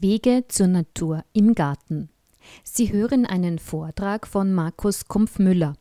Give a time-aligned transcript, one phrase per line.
[0.00, 2.08] Wege zur Natur im Garten.
[2.62, 5.74] Sie hören einen Vortrag von Markus Kumpf-Müller.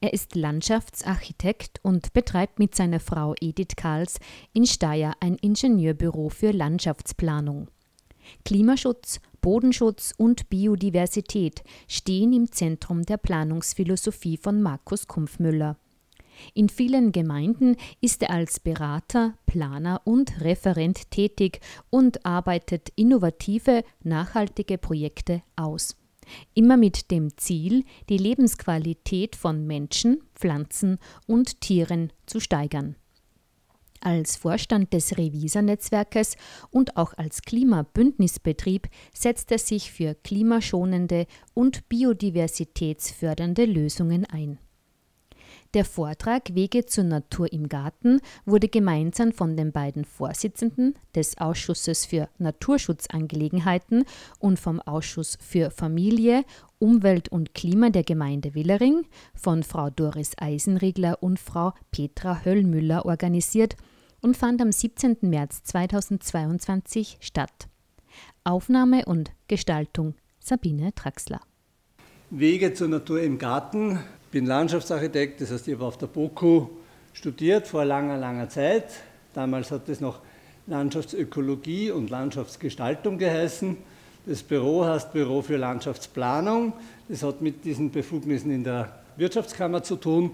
[0.00, 4.18] Er ist Landschaftsarchitekt und betreibt mit seiner Frau Edith Karls
[4.52, 7.68] in Steyr ein Ingenieurbüro für Landschaftsplanung.
[8.44, 15.76] Klimaschutz, Bodenschutz und Biodiversität stehen im Zentrum der Planungsphilosophie von Markus Kumpf-Müller.
[16.54, 24.78] In vielen Gemeinden ist er als Berater, Planer und Referent tätig und arbeitet innovative, nachhaltige
[24.78, 25.96] Projekte aus.
[26.54, 32.96] Immer mit dem Ziel, die Lebensqualität von Menschen, Pflanzen und Tieren zu steigern.
[34.02, 36.36] Als Vorstand des Revisa-Netzwerkes
[36.70, 44.58] und auch als Klimabündnisbetrieb setzt er sich für klimaschonende und biodiversitätsfördernde Lösungen ein.
[45.72, 52.06] Der Vortrag Wege zur Natur im Garten wurde gemeinsam von den beiden Vorsitzenden des Ausschusses
[52.06, 54.04] für Naturschutzangelegenheiten
[54.40, 56.44] und vom Ausschuss für Familie,
[56.80, 63.76] Umwelt und Klima der Gemeinde Willering, von Frau Doris Eisenriegler und Frau Petra Höllmüller organisiert
[64.22, 65.18] und fand am 17.
[65.20, 67.68] März 2022 statt.
[68.42, 71.40] Aufnahme und Gestaltung Sabine Traxler.
[72.30, 74.00] Wege zur Natur im Garten
[74.30, 76.68] bin Landschaftsarchitekt, das heißt, ich habe auf der BOKU
[77.12, 78.86] studiert vor langer, langer Zeit.
[79.34, 80.20] Damals hat es noch
[80.66, 83.76] Landschaftsökologie und Landschaftsgestaltung geheißen.
[84.26, 86.74] Das Büro heißt Büro für Landschaftsplanung.
[87.08, 90.30] Das hat mit diesen Befugnissen in der Wirtschaftskammer zu tun.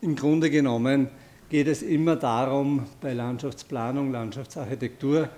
[0.00, 1.08] Im Grunde genommen
[1.48, 5.28] geht es immer darum, bei Landschaftsplanung, Landschaftsarchitektur,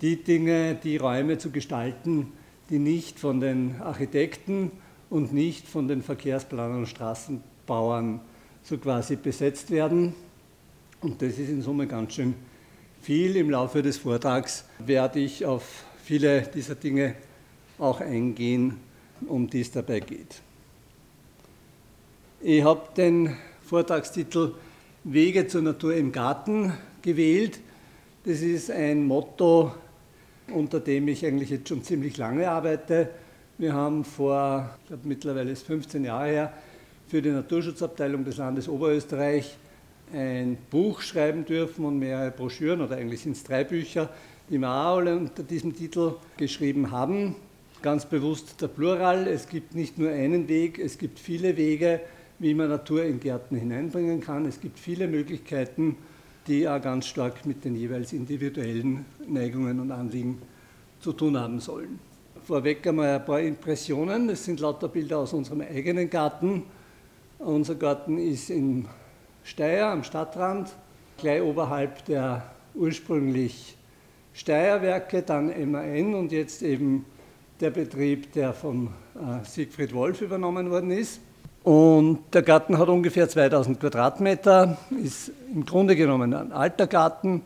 [0.00, 2.32] die Dinge, die Räume zu gestalten,
[2.70, 4.70] die nicht von den Architekten
[5.10, 8.20] und nicht von den Verkehrsplanern und Straßenbauern
[8.62, 10.14] so quasi besetzt werden.
[11.00, 12.34] Und das ist in Summe ganz schön
[13.02, 13.36] viel.
[13.36, 17.16] Im Laufe des Vortrags werde ich auf viele dieser Dinge
[17.78, 18.76] auch eingehen,
[19.26, 20.40] um die es dabei geht.
[22.40, 24.54] Ich habe den Vortragstitel
[25.04, 26.72] Wege zur Natur im Garten
[27.02, 27.58] gewählt.
[28.24, 29.74] Das ist ein Motto,
[30.52, 33.08] unter dem ich eigentlich jetzt schon ziemlich lange arbeite
[33.60, 36.52] wir haben vor, ich glaube mittlerweile ist 15 Jahre her,
[37.08, 39.54] für die Naturschutzabteilung des Landes Oberösterreich
[40.14, 44.08] ein Buch schreiben dürfen und mehrere Broschüren, oder eigentlich sind es drei Bücher,
[44.48, 47.36] die wir auch alle unter diesem Titel geschrieben haben.
[47.82, 49.26] Ganz bewusst der Plural.
[49.26, 52.00] Es gibt nicht nur einen Weg, es gibt viele Wege,
[52.38, 54.46] wie man Natur in Gärten hineinbringen kann.
[54.46, 55.96] Es gibt viele Möglichkeiten,
[56.46, 60.40] die auch ganz stark mit den jeweils individuellen Neigungen und Anliegen
[61.00, 62.09] zu tun haben sollen.
[62.50, 64.26] Vorweg einmal ein paar Impressionen.
[64.26, 66.64] Das sind lauter Bilder aus unserem eigenen Garten.
[67.38, 68.88] Unser Garten ist in
[69.44, 70.68] Steyr am Stadtrand,
[71.16, 72.42] gleich oberhalb der
[72.74, 73.76] ursprünglich
[74.32, 77.04] Steierwerke, dann MAN und jetzt eben
[77.60, 81.20] der Betrieb, der von äh, Siegfried Wolf übernommen worden ist.
[81.62, 87.42] Und der Garten hat ungefähr 2000 Quadratmeter, ist im Grunde genommen ein alter Garten.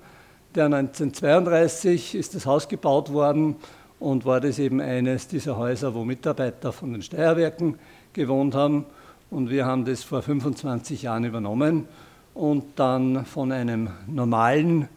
[0.55, 3.57] Der 1932 ist das Haus gebaut worden
[4.01, 7.79] und war das eben eines dieser Häuser, wo Mitarbeiter von den Steierwerken
[8.13, 8.87] gewohnt haben.
[9.31, 11.89] Und wir haben das vor 25 Jahren übernommen
[12.35, 14.89] und dann von einem normalen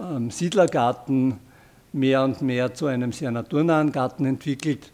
[0.00, 1.38] ähm, Siedlergarten
[1.92, 4.92] mehr und mehr zu einem sehr naturnahen Garten entwickelt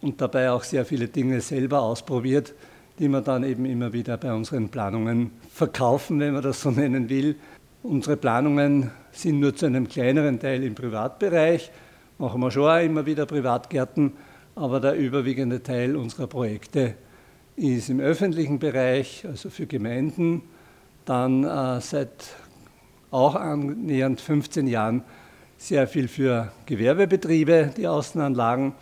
[0.00, 2.54] und dabei auch sehr viele Dinge selber ausprobiert,
[2.98, 7.08] die wir dann eben immer wieder bei unseren Planungen verkaufen, wenn man das so nennen
[7.08, 7.36] will.
[7.82, 11.70] Unsere Planungen sind nur zu einem kleineren Teil im Privatbereich
[12.18, 14.12] machen wir schon auch immer wieder Privatgärten,
[14.54, 16.94] aber der überwiegende Teil unserer Projekte
[17.56, 20.42] ist im öffentlichen Bereich, also für Gemeinden,
[21.04, 22.36] dann äh, seit
[23.10, 25.02] auch annähernd 15 Jahren
[25.56, 28.74] sehr viel für Gewerbebetriebe, die Außenanlagen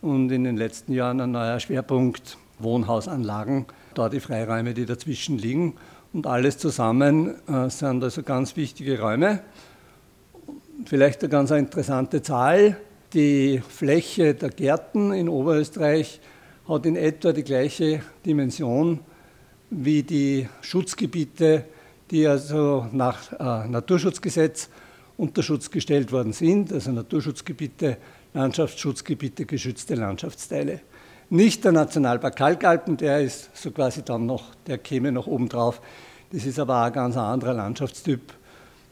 [0.00, 5.74] und in den letzten Jahren ein neuer Schwerpunkt Wohnhausanlagen, da die Freiräume, die dazwischen liegen.
[6.12, 9.40] Und alles zusammen äh, sind also ganz wichtige Räume.
[10.86, 12.76] Vielleicht eine ganz interessante Zahl.
[13.12, 16.20] Die Fläche der Gärten in Oberösterreich
[16.66, 19.00] hat in etwa die gleiche Dimension
[19.68, 21.64] wie die Schutzgebiete,
[22.10, 24.68] die also nach äh, Naturschutzgesetz
[25.16, 27.98] unter Schutz gestellt worden sind, also Naturschutzgebiete,
[28.32, 30.80] Landschaftsschutzgebiete, geschützte Landschaftsteile.
[31.28, 35.80] Nicht der Nationalpark Kalkalpen, der ist so quasi dann noch, der käme noch oben drauf.
[36.32, 38.39] Das ist aber auch ein ganz anderer Landschaftstyp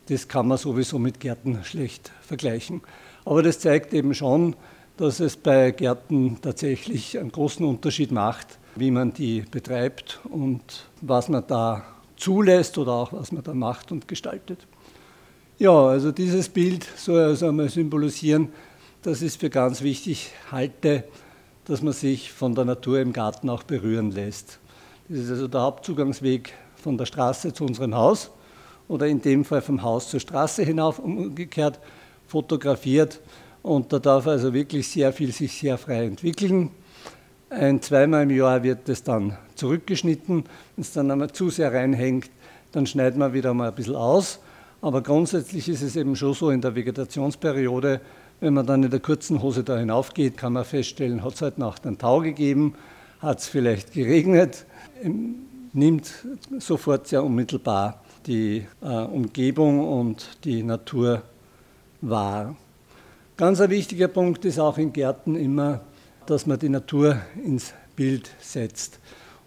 [0.08, 2.80] das kann man sowieso mit Gärten schlecht vergleichen.
[3.24, 4.56] Aber das zeigt eben schon,
[4.96, 10.62] dass es bei Gärten tatsächlich einen großen Unterschied macht, wie man die betreibt und
[11.02, 11.84] was man da
[12.16, 14.66] zulässt oder auch was man da macht und gestaltet.
[15.58, 18.48] Ja, also dieses Bild soll also einmal symbolisieren,
[19.02, 21.04] dass ich es für ganz wichtig halte,
[21.64, 24.58] dass man sich von der Natur im Garten auch berühren lässt.
[25.08, 28.30] Das ist also der Hauptzugangsweg von der Straße zu unserem Haus
[28.88, 31.78] oder in dem Fall vom Haus zur Straße hinauf umgekehrt
[32.26, 33.20] fotografiert.
[33.62, 36.70] Und da darf also wirklich sehr viel sich sehr frei entwickeln.
[37.50, 40.44] Ein zweimal im Jahr wird es dann zurückgeschnitten.
[40.76, 42.30] Wenn es dann einmal zu sehr reinhängt,
[42.72, 44.40] dann schneidet man wieder mal ein bisschen aus.
[44.80, 48.00] Aber grundsätzlich ist es eben schon so in der Vegetationsperiode,
[48.40, 51.60] wenn man dann in der kurzen Hose da hinaufgeht, kann man feststellen, hat es heute
[51.60, 52.74] Nacht einen Tau gegeben,
[53.20, 54.64] hat es vielleicht geregnet,
[55.72, 56.12] nimmt
[56.60, 61.22] sofort sehr unmittelbar die äh, Umgebung und die Natur
[62.02, 62.54] wahr.
[63.36, 65.80] Ganz ein wichtiger Punkt ist auch in Gärten immer,
[66.26, 69.00] dass man die Natur ins Bild setzt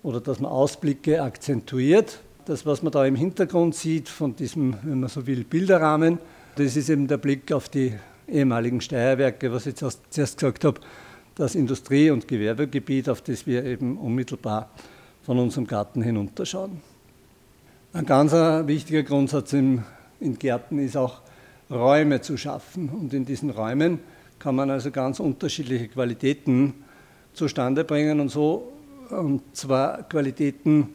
[0.03, 2.19] oder dass man Ausblicke akzentuiert.
[2.45, 6.17] Das, was man da im Hintergrund sieht von diesem, wenn man so will, Bilderrahmen,
[6.55, 7.93] das ist eben der Blick auf die
[8.27, 10.81] ehemaligen Steierwerke, was ich zuerst gesagt habe,
[11.35, 14.71] das Industrie- und Gewerbegebiet, auf das wir eben unmittelbar
[15.21, 16.90] von unserem Garten hinunterschauen.
[17.93, 19.83] Ein ganz wichtiger Grundsatz in
[20.39, 21.19] Gärten ist auch,
[21.69, 22.87] Räume zu schaffen.
[22.89, 23.99] Und in diesen Räumen
[24.39, 26.73] kann man also ganz unterschiedliche Qualitäten
[27.33, 28.71] zustande bringen und so,
[29.09, 30.89] und zwar Qualitäten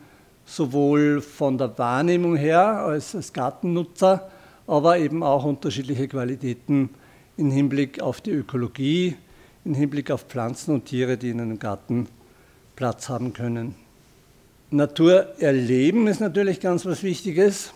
[0.47, 4.31] sowohl von der Wahrnehmung her als, als Gartennutzer,
[4.67, 6.91] aber eben auch unterschiedliche Qualitäten
[7.37, 9.17] im Hinblick auf die Ökologie,
[9.65, 12.09] im Hinblick auf Pflanzen und Tiere, die in einem Garten
[12.75, 13.86] Platz haben können.
[14.71, 17.73] Natur erleben ist natürlich ganz was Wichtiges.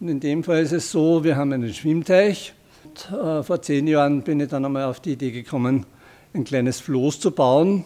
[0.00, 2.54] Und in dem Fall ist es so, wir haben einen Schwimmteich.
[2.84, 5.84] Und, äh, vor zehn Jahren bin ich dann einmal auf die Idee gekommen,
[6.32, 7.84] ein kleines Floß zu bauen.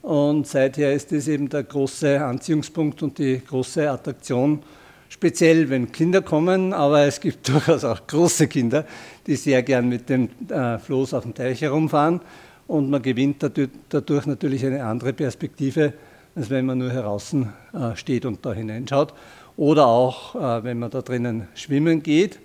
[0.00, 4.62] Und seither ist das eben der große Anziehungspunkt und die große Attraktion,
[5.08, 8.86] speziell wenn Kinder kommen, aber es gibt durchaus auch große Kinder,
[9.26, 12.20] die sehr gern mit dem äh, Floß auf dem Teich herumfahren.
[12.68, 15.94] Und man gewinnt dadurch natürlich eine andere Perspektive,
[16.34, 19.14] als wenn man nur draußen äh, steht und da hineinschaut
[19.56, 22.38] oder auch, äh, wenn man da drinnen schwimmen geht,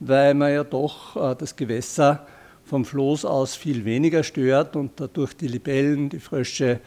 [0.00, 2.26] weil man ja doch äh, das Gewässer
[2.64, 6.80] vom Floß aus viel weniger stört und dadurch die Libellen, die Frösche,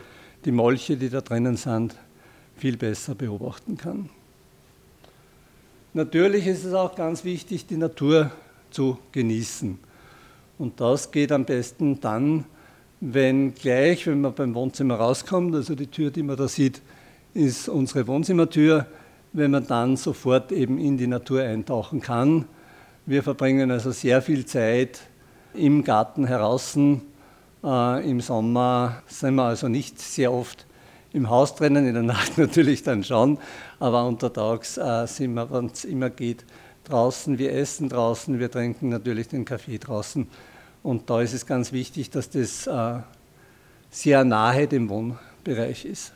[0.43, 1.95] die Molche, die da drinnen sind,
[2.55, 4.09] viel besser beobachten kann.
[5.93, 8.31] Natürlich ist es auch ganz wichtig, die Natur
[8.69, 9.79] zu genießen.
[10.57, 12.45] Und das geht am besten dann,
[13.07, 16.81] wenn gleich, wenn man beim Wohnzimmer rauskommt, also die Tür, die man da sieht,
[17.35, 18.87] ist unsere Wohnzimmertür,
[19.31, 22.45] wenn man dann sofort eben in die Natur eintauchen kann.
[23.05, 25.01] Wir verbringen also sehr viel Zeit
[25.53, 26.75] im Garten heraus.
[26.75, 30.65] Äh, Im Sommer sind wir also nicht sehr oft
[31.13, 33.37] im Haus drinnen, in der Nacht natürlich dann schon,
[33.79, 36.43] aber untertags äh, sind wir, wenn es immer geht,
[36.85, 37.37] draußen.
[37.37, 40.27] Wir essen draußen, wir trinken natürlich den Kaffee draußen.
[40.85, 42.99] Und da ist es ganz wichtig, dass das äh,
[43.89, 46.13] sehr nahe dem Wohnbereich ist.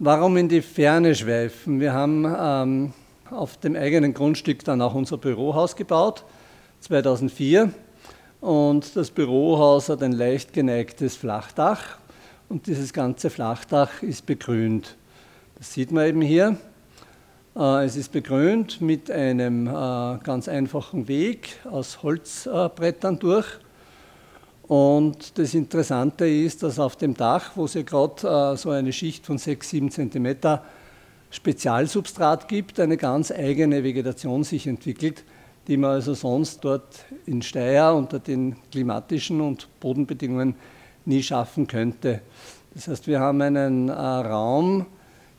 [0.00, 1.78] Warum in die Ferne schweifen?
[1.78, 2.92] Wir haben ähm,
[3.30, 6.24] auf dem eigenen Grundstück dann auch unser Bürohaus gebaut,
[6.80, 7.72] 2004.
[8.40, 11.98] Und das Bürohaus hat ein leicht geneigtes Flachdach
[12.48, 14.96] und dieses ganze Flachdach ist begrünt.
[15.58, 16.56] Das sieht man eben hier.
[17.56, 23.46] Äh, es ist begrünt mit einem äh, ganz einfachen Weg aus Holzbrettern durch.
[24.68, 28.92] Und das Interessante ist, dass auf dem Dach, wo es ja gerade äh, so eine
[28.92, 30.36] Schicht von 6, 7 cm
[31.30, 35.24] Spezialsubstrat gibt, eine ganz eigene Vegetation sich entwickelt,
[35.66, 40.54] die man also sonst dort in Steyr unter den klimatischen und Bodenbedingungen
[41.04, 42.20] nie schaffen könnte.
[42.74, 44.86] Das heißt, wir haben einen Raum,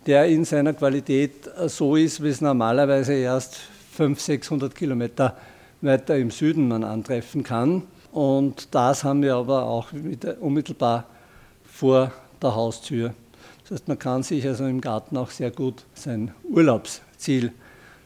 [0.06, 3.58] der in seiner Qualität so ist, wie es normalerweise erst
[3.92, 5.38] 500, 600 Kilometer
[5.82, 7.84] weiter im Süden man antreffen kann.
[8.12, 9.88] Und das haben wir aber auch
[10.40, 11.06] unmittelbar
[11.64, 13.14] vor der Haustür.
[13.64, 17.52] Das heißt, man kann sich also im Garten auch sehr gut sein Urlaubsziel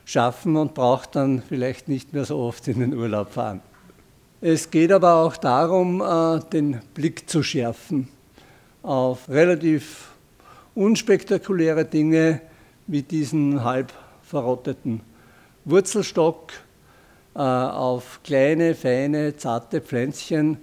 [0.05, 3.61] schaffen und braucht dann vielleicht nicht mehr so oft in den Urlaub fahren.
[4.41, 8.09] Es geht aber auch darum, äh, den Blick zu schärfen
[8.83, 10.14] auf relativ
[10.75, 12.41] unspektakuläre Dinge
[12.87, 13.91] wie diesen halb
[14.21, 15.01] verrotteten
[15.65, 16.51] Wurzelstock,
[17.33, 20.57] äh, auf kleine, feine, zarte Pflänzchen,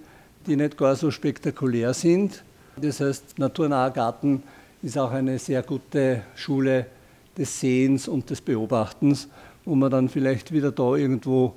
[0.46, 2.44] die nicht gar so spektakulär sind.
[2.76, 4.42] Das heißt, naturnaher Garten
[4.82, 6.86] ist auch eine sehr gute Schule
[7.36, 9.28] des Sehens und des Beobachtens,
[9.64, 11.54] wo man dann vielleicht wieder da irgendwo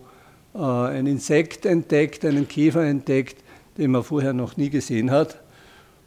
[0.55, 3.38] äh, ein Insekt entdeckt, einen Käfer entdeckt,
[3.77, 5.39] den man vorher noch nie gesehen hat.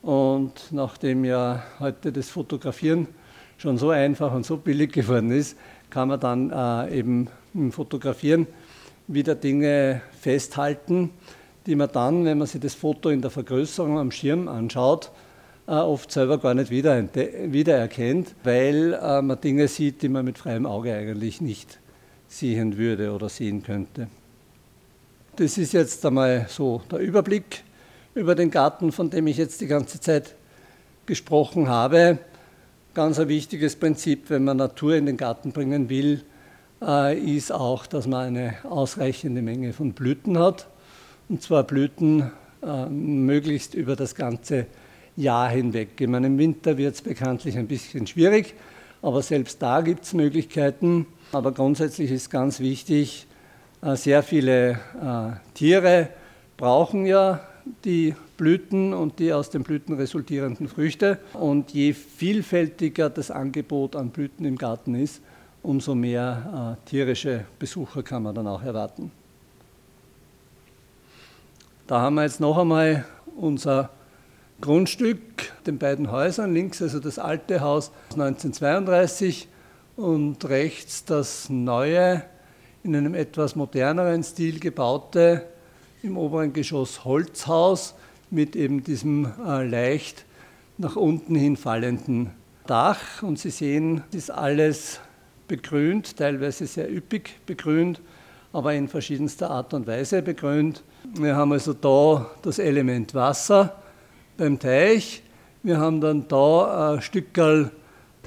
[0.03, 3.09] Und nachdem ja heute das Fotografieren
[3.57, 5.57] schon so einfach und so billig geworden ist,
[5.91, 8.47] kann man dann äh, eben im Fotografieren
[9.09, 11.11] wieder Dinge festhalten,
[11.67, 15.11] die man dann, wenn man sich das Foto in der Vergrößerung am Schirm anschaut,
[15.67, 20.67] äh, oft selber gar nicht wiedererkennt, weil äh, man Dinge sieht, die man mit freiem
[20.67, 21.79] Auge eigentlich nicht
[22.29, 24.09] sehen würde oder sehen könnte.
[25.37, 27.65] Das ist jetzt einmal so der Überblick
[28.19, 30.35] über den Garten, von dem ich jetzt die ganze Zeit
[31.07, 32.19] gesprochen habe.
[32.95, 36.23] Ganz ein wichtiges Prinzip, wenn man Natur in den Garten bringen will,
[36.83, 40.69] äh, ist auch, dass man eine ausreichende Menge von Blüten hat.
[41.29, 42.31] Und zwar Blüten
[42.91, 44.67] möglichst über das ganze
[45.17, 45.91] Jahr hinweg.
[46.01, 48.55] Ich meine, im Winter wird es bekanntlich ein bisschen schwierig,
[49.03, 51.07] aber selbst da gibt es Möglichkeiten.
[51.33, 53.27] Aber grundsätzlich ist ganz wichtig,
[53.83, 56.09] äh, sehr viele äh, Tiere
[56.57, 57.41] brauchen ja
[57.85, 61.19] die Blüten und die aus den Blüten resultierenden Früchte.
[61.33, 65.21] Und je vielfältiger das Angebot an Blüten im Garten ist,
[65.63, 69.11] umso mehr äh, tierische Besucher kann man dann auch erwarten.
[71.87, 73.05] Da haben wir jetzt noch einmal
[73.37, 73.91] unser
[74.61, 79.49] Grundstück, den beiden Häusern, links also das alte Haus 1932
[79.97, 82.25] und rechts das neue,
[82.83, 85.45] in einem etwas moderneren Stil gebaute,
[86.09, 87.95] im oberen Geschoss Holzhaus
[88.31, 90.25] mit eben diesem äh, leicht
[90.79, 92.31] nach unten hin fallenden
[92.67, 93.23] Dach.
[93.23, 95.01] Und Sie sehen, es ist alles
[95.49, 98.01] begrünt, teilweise sehr üppig begrünt,
[98.55, 100.83] aber in verschiedenster Art und Weise begrünt.
[101.15, 103.77] Wir haben also da das Element Wasser
[104.39, 105.23] beim Teich.
[105.63, 107.71] Wir haben dann da ein Stückerl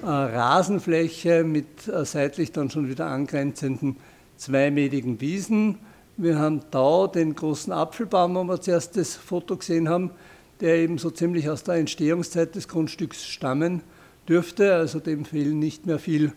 [0.04, 3.98] äh, Rasenfläche mit äh, seitlich dann schon wieder angrenzenden
[4.38, 5.80] zweimädigen Wiesen.
[6.22, 10.12] Wir haben da den großen Apfelbaum, wo wir zuerst das Foto gesehen haben,
[10.60, 13.82] der eben so ziemlich aus der Entstehungszeit des Grundstücks stammen
[14.30, 14.76] dürfte.
[14.76, 16.34] Also dem fehlen nicht mehr viel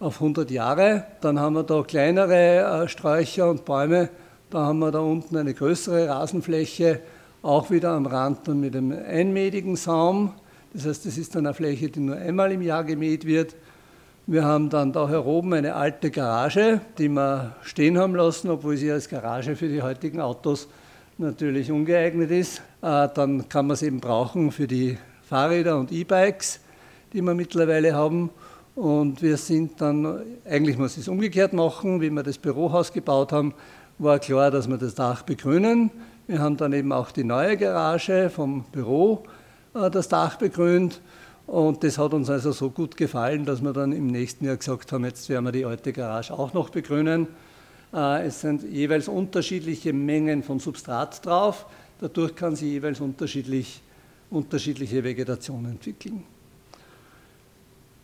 [0.00, 1.06] auf 100 Jahre.
[1.22, 4.10] Dann haben wir da kleinere äh, Sträucher und Bäume.
[4.50, 7.00] Da haben wir da unten eine größere Rasenfläche
[7.40, 10.34] auch wieder am Rand dann mit einem einmädigen Saum.
[10.74, 13.56] Das heißt, das ist dann eine Fläche, die nur einmal im Jahr gemäht wird.
[14.26, 18.76] Wir haben dann da hier oben eine alte Garage, die wir stehen haben lassen, obwohl
[18.76, 20.68] sie als Garage für die heutigen Autos
[21.18, 22.62] natürlich ungeeignet ist.
[22.82, 24.96] Äh, dann kann man es eben brauchen für die
[25.28, 26.60] Fahrräder und E-Bikes,
[27.12, 28.30] die wir mittlerweile haben.
[28.76, 33.32] Und wir sind dann, eigentlich muss ich es umgekehrt machen, wie wir das Bürohaus gebaut
[33.32, 33.54] haben,
[33.98, 35.90] war klar, dass wir das Dach begrünen.
[36.28, 39.24] Wir haben dann eben auch die neue Garage vom Büro
[39.74, 41.00] äh, das Dach begrünt.
[41.52, 44.90] Und das hat uns also so gut gefallen, dass wir dann im nächsten Jahr gesagt
[44.90, 47.26] haben, jetzt werden wir die alte Garage auch noch begrünen.
[47.92, 51.66] Äh, es sind jeweils unterschiedliche Mengen von Substrat drauf.
[52.00, 53.82] Dadurch kann sich jeweils unterschiedlich,
[54.30, 56.22] unterschiedliche Vegetation entwickeln.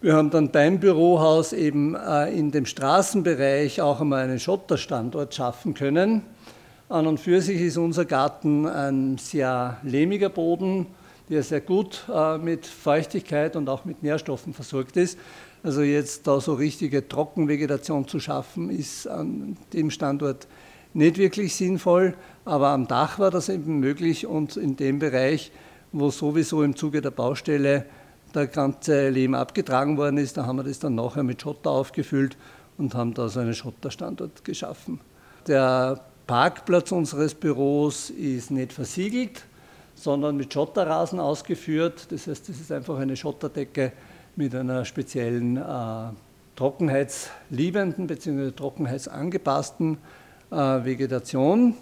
[0.03, 5.73] Wir haben dann beim Bürohaus eben äh, in dem Straßenbereich auch einmal einen Schotterstandort schaffen
[5.73, 6.21] können.
[6.91, 10.85] An und für sich ist unser Garten ein sehr lehmiger Boden,
[11.29, 15.19] der sehr gut äh, mit Feuchtigkeit und auch mit Nährstoffen versorgt ist.
[15.63, 20.47] Also jetzt da so richtige Trockenvegetation zu schaffen, ist an dem Standort
[20.95, 25.53] nicht wirklich sinnvoll, aber am Dach war das eben möglich und in dem Bereich,
[25.93, 27.85] wo sowieso im Zuge der Baustelle
[28.35, 32.37] der ganze Lehm abgetragen worden ist, da haben wir das dann nachher mit Schotter aufgefüllt
[32.77, 35.01] und haben da so einen Schotterstandort geschaffen.
[35.47, 39.45] Der Parkplatz unseres Büros ist nicht versiegelt,
[39.99, 42.07] sondern mit Schotterrasen ausgeführt.
[42.11, 43.93] Das heißt, das ist einfach eine Schotterdecke
[44.37, 45.61] mit einer speziellen äh,
[46.57, 48.53] trockenheitsliebenden bzw.
[48.53, 49.99] trockenheitsangepassten
[50.51, 51.75] äh, Vegetation.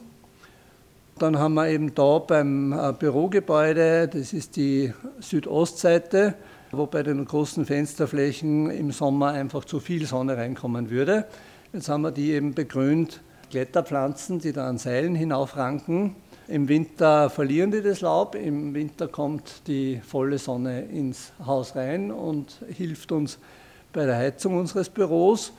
[1.19, 6.35] Dann haben wir eben da beim äh, Bürogebäude, das ist die Südostseite,
[6.73, 11.27] wo bei den großen Fensterflächen im Sommer einfach zu viel Sonne reinkommen würde.
[11.73, 13.21] Jetzt haben wir die eben begrünt
[13.51, 16.17] Kletterpflanzen, die da an Seilen hinaufranken.
[16.49, 22.13] Im Winter verlieren die das Laub, im Winter kommt die volle Sonne ins Haus rein
[22.13, 23.41] und hilft uns
[23.93, 25.53] bei der Heizung unseres Büros.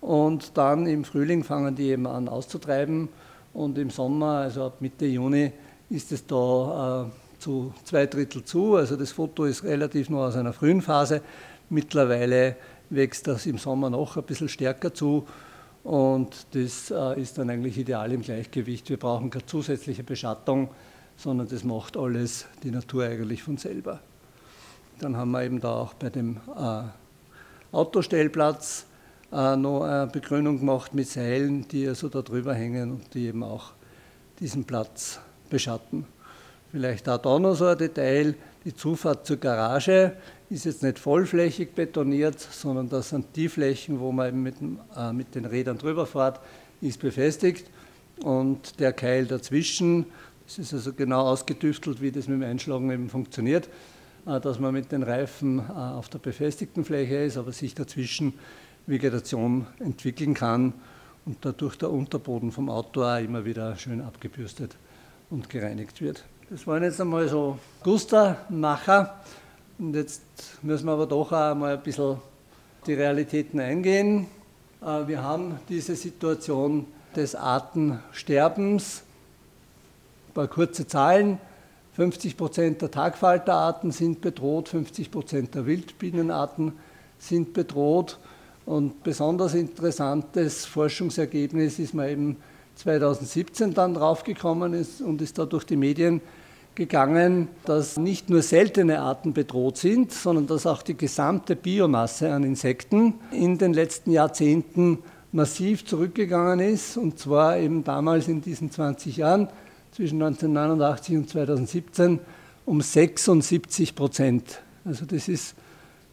[0.00, 3.08] Und dann im Frühling fangen die eben an auszutreiben
[3.52, 5.52] und im Sommer, also ab Mitte Juni,
[5.90, 8.74] ist es da äh, zu zwei Drittel zu.
[8.74, 11.20] Also das Foto ist relativ nur aus einer frühen Phase.
[11.70, 12.56] Mittlerweile
[12.90, 15.24] wächst das im Sommer noch ein bisschen stärker zu
[15.84, 18.88] und das äh, ist dann eigentlich ideal im Gleichgewicht.
[18.88, 20.68] Wir brauchen keine zusätzliche Beschattung,
[21.16, 24.00] sondern das macht alles die Natur eigentlich von selber.
[25.00, 26.82] Dann haben wir eben da auch bei dem äh,
[27.72, 28.86] Autostellplatz
[29.32, 33.42] äh, noch eine Begrünung gemacht mit Seilen, die also da drüber hängen und die eben
[33.42, 33.72] auch
[34.38, 35.20] diesen Platz
[35.50, 36.06] beschatten.
[36.70, 38.34] Vielleicht auch da noch so ein Detail,
[38.64, 40.12] die Zufahrt zur Garage
[40.52, 44.56] ist jetzt nicht vollflächig betoniert, sondern das sind die Flächen, wo man mit,
[44.96, 46.40] äh, mit den Rädern drüber fährt,
[46.80, 47.70] ist befestigt
[48.22, 50.06] und der Keil dazwischen
[50.46, 53.68] Es ist also genau ausgetüftelt, wie das mit dem Einschlagen eben funktioniert,
[54.26, 58.34] äh, dass man mit den Reifen äh, auf der befestigten Fläche ist, aber sich dazwischen
[58.86, 60.74] Vegetation entwickeln kann
[61.24, 64.76] und dadurch der Unterboden vom Auto auch immer wieder schön abgebürstet
[65.30, 66.24] und gereinigt wird.
[66.50, 69.20] Das waren jetzt einmal so Gustermacher.
[69.78, 70.22] Und jetzt
[70.62, 72.16] müssen wir aber doch auch mal ein bisschen
[72.86, 74.26] die Realitäten eingehen.
[74.80, 76.86] Äh, wir haben diese Situation
[77.16, 79.02] des Artensterbens.
[80.28, 81.38] Ein paar kurze Zahlen.
[81.94, 86.72] 50 Prozent der Tagfalterarten sind bedroht, 50 Prozent der Wildbienenarten
[87.18, 88.18] sind bedroht.
[88.64, 92.36] Und besonders interessantes Forschungsergebnis ist man eben
[92.76, 96.20] 2017 dann draufgekommen ist und ist da durch die Medien
[96.74, 102.44] gegangen, dass nicht nur seltene Arten bedroht sind, sondern dass auch die gesamte Biomasse an
[102.44, 104.98] Insekten in den letzten Jahrzehnten
[105.32, 106.96] massiv zurückgegangen ist.
[106.96, 109.48] Und zwar eben damals in diesen 20 Jahren,
[109.92, 112.18] zwischen 1989 und 2017,
[112.64, 114.62] um 76 Prozent.
[114.84, 115.54] Also das ist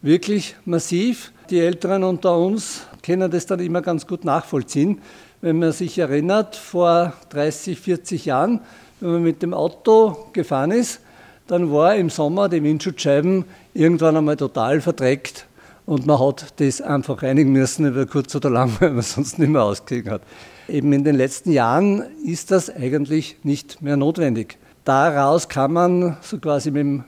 [0.02, 1.32] wirklich massiv.
[1.48, 5.00] Die Älteren unter uns können das dann immer ganz gut nachvollziehen.
[5.40, 8.60] Wenn man sich erinnert, vor 30, 40 Jahren,
[9.00, 11.00] wenn man mit dem Auto gefahren ist,
[11.46, 15.46] dann war im Sommer die Windschutzscheiben irgendwann einmal total verdreckt
[15.86, 19.48] und man hat das einfach reinigen müssen über kurz oder lang, weil man sonst nicht
[19.48, 20.22] mehr ausgekriegt hat.
[20.68, 24.58] Eben in den letzten Jahren ist das eigentlich nicht mehr notwendig.
[24.84, 27.04] Daraus kann man so quasi mit dem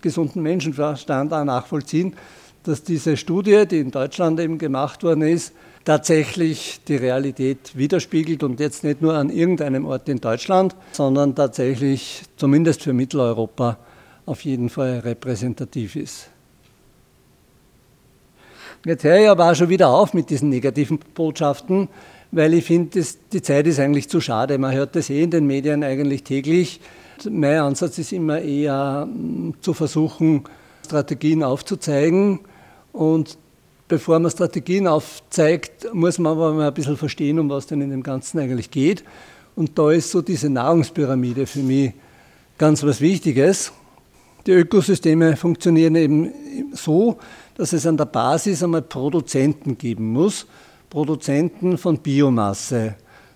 [0.00, 2.14] gesunden Menschenverstand auch nachvollziehen,
[2.62, 5.52] dass diese Studie, die in Deutschland eben gemacht worden ist,
[5.84, 12.22] tatsächlich die Realität widerspiegelt und jetzt nicht nur an irgendeinem Ort in Deutschland, sondern tatsächlich
[12.36, 13.78] zumindest für Mitteleuropa
[14.26, 16.28] auf jeden Fall repräsentativ ist.
[18.84, 21.88] Jetzt höre ich aber auch schon wieder auf mit diesen negativen Botschaften,
[22.32, 24.58] weil ich finde, die Zeit ist eigentlich zu schade.
[24.58, 26.80] Man hört das eh in den Medien eigentlich täglich.
[27.30, 30.44] Mein Ansatz ist immer eher mm, zu versuchen,
[30.84, 32.40] Strategien aufzuzeigen
[32.92, 33.38] und
[33.92, 37.90] bevor man Strategien aufzeigt, muss man aber mal ein bisschen verstehen, um was denn in
[37.90, 39.04] dem Ganzen eigentlich geht.
[39.54, 41.92] Und da ist so diese Nahrungspyramide für mich
[42.56, 43.70] ganz was Wichtiges.
[44.46, 46.32] Die Ökosysteme funktionieren eben
[46.72, 47.18] so,
[47.54, 50.46] dass es an der Basis einmal Produzenten geben muss.
[50.88, 52.94] Produzenten von Biomasse.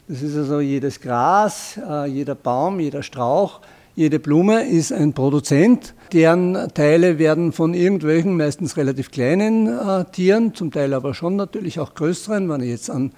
[0.08, 3.60] Das ist also jedes Gras, äh, jeder Baum, jeder Strauch,
[3.96, 5.94] jede Blume ist ein Produzent.
[6.12, 11.80] Deren Teile werden von irgendwelchen, meistens relativ kleinen äh, Tieren, zum Teil aber schon natürlich
[11.80, 13.12] auch größeren, wenn ich jetzt an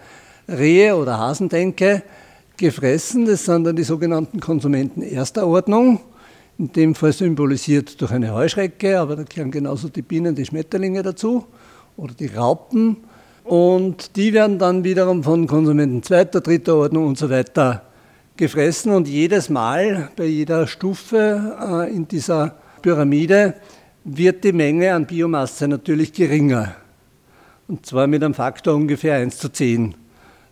[0.49, 2.05] Rehe oder Hasen denke,
[2.57, 3.27] gefressen.
[3.27, 5.99] Das sind dann die sogenannten Konsumenten erster Ordnung,
[6.59, 11.03] in dem Fall symbolisiert durch eine Heuschrecke, aber da gehören genauso die Bienen, die Schmetterlinge
[11.03, 11.45] dazu
[11.97, 12.99] oder die Raupen.
[13.43, 17.88] Und die werden dann wiederum von Konsumenten zweiter, dritter Ordnung und so weiter
[18.39, 23.55] gefressen und jedes Mal bei jeder Stufe äh, in dieser Pyramide
[24.05, 26.77] wird die Menge an Biomasse natürlich geringer.
[27.67, 29.95] Und zwar mit einem Faktor ungefähr 1 zu 10.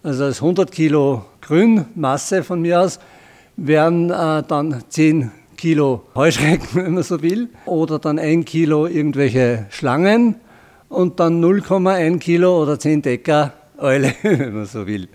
[0.02, 2.98] Also als 100 Kilo Grünmasse von mir aus
[3.56, 9.66] wären äh, dann 10 Kilo Heuschrecken, wenn man so will, oder dann 1 Kilo irgendwelche
[9.70, 10.34] Schlangen
[10.88, 15.08] und dann 0,1 Kilo oder 10 Decker Eule, wenn man so will.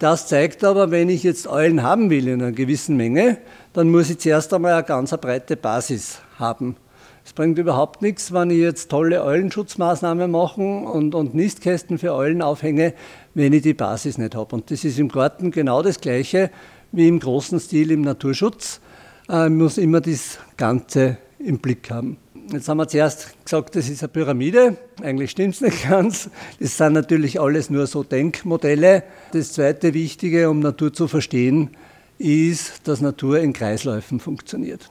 [0.00, 3.38] Das zeigt aber, wenn ich jetzt Eulen haben will in einer gewissen Menge,
[3.72, 6.76] dann muss ich zuerst einmal eine ganz breite Basis haben.
[7.24, 12.42] Es bringt überhaupt nichts, wenn ich jetzt tolle Eulenschutzmaßnahmen mache und, und Nistkästen für Eulen
[12.42, 12.92] aufhänge,
[13.32, 14.56] wenn ich die Basis nicht habe.
[14.56, 16.50] Und das ist im Garten genau das Gleiche
[16.92, 18.80] wie im großen Stil im Naturschutz.
[19.28, 22.18] Äh, man muss immer das Ganze im Blick haben.
[22.52, 24.76] Jetzt haben wir zuerst gesagt, das ist eine Pyramide.
[25.02, 26.28] Eigentlich stimmt es nicht ganz.
[26.60, 29.02] Das sind natürlich alles nur so Denkmodelle.
[29.32, 31.70] Das zweite Wichtige, um Natur zu verstehen,
[32.18, 34.90] ist, dass Natur in Kreisläufen funktioniert.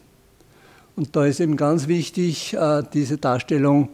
[0.96, 3.90] Und da ist eben ganz wichtig äh, diese Darstellung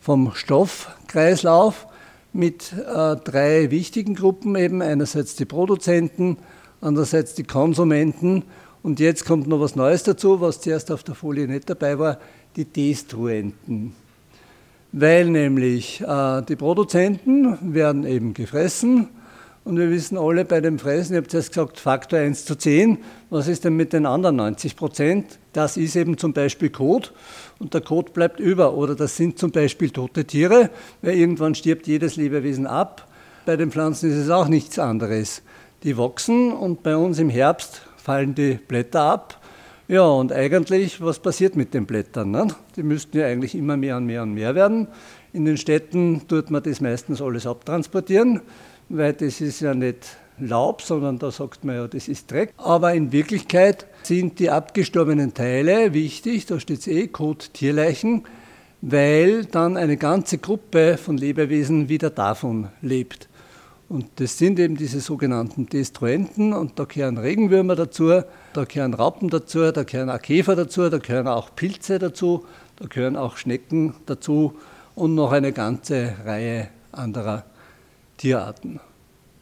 [0.00, 1.86] vom Stoffkreislauf
[2.32, 6.36] mit äh, drei wichtigen Gruppen, eben einerseits die Produzenten,
[6.80, 8.44] andererseits die Konsumenten
[8.84, 12.18] und jetzt kommt noch was Neues dazu, was zuerst auf der Folie nicht dabei war,
[12.56, 13.94] die Destruenten.
[14.92, 19.08] Weil nämlich äh, die Produzenten werden eben gefressen
[19.64, 22.98] und wir wissen alle bei dem Fressen, ich habe zuerst gesagt, Faktor 1 zu 10,
[23.30, 25.38] was ist denn mit den anderen 90 Prozent?
[25.54, 27.14] Das ist eben zum Beispiel Kot
[27.58, 30.68] und der Kot bleibt über oder das sind zum Beispiel tote Tiere,
[31.00, 33.08] weil irgendwann stirbt jedes Lebewesen ab.
[33.46, 35.42] Bei den Pflanzen ist es auch nichts anderes.
[35.82, 39.40] Die wachsen und bei uns im Herbst fallen die Blätter ab
[39.86, 42.30] ja, und eigentlich, was passiert mit den Blättern?
[42.30, 42.48] Ne?
[42.76, 44.88] Die müssten ja eigentlich immer mehr und mehr und mehr werden.
[45.32, 48.40] In den Städten tut man das meistens alles abtransportieren,
[48.88, 52.52] weil das ist ja nicht Laub, sondern da sagt man ja, das ist Dreck.
[52.56, 58.24] Aber in Wirklichkeit sind die abgestorbenen Teile wichtig, da steht es eh, Kot Tierleichen,
[58.80, 63.28] weil dann eine ganze Gruppe von Lebewesen wieder davon lebt.
[63.88, 68.22] Und das sind eben diese sogenannten Destruenten und da gehören Regenwürmer dazu,
[68.54, 72.86] da gehören Raupen dazu, da gehören auch Käfer dazu, da gehören auch Pilze dazu, da
[72.86, 74.54] gehören auch Schnecken dazu
[74.94, 77.44] und noch eine ganze Reihe anderer
[78.16, 78.80] Tierarten.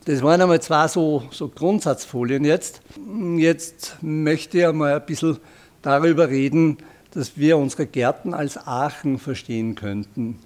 [0.05, 2.81] Das waren einmal zwei so, so Grundsatzfolien jetzt.
[3.37, 5.39] Jetzt möchte ich einmal ein bisschen
[5.83, 6.79] darüber reden,
[7.13, 10.39] dass wir unsere Gärten als Archen verstehen könnten.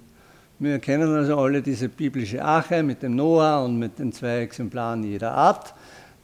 [0.59, 5.03] Wir kennen also alle diese biblische Arche mit dem Noah und mit den zwei Exemplaren
[5.03, 5.75] jeder Art.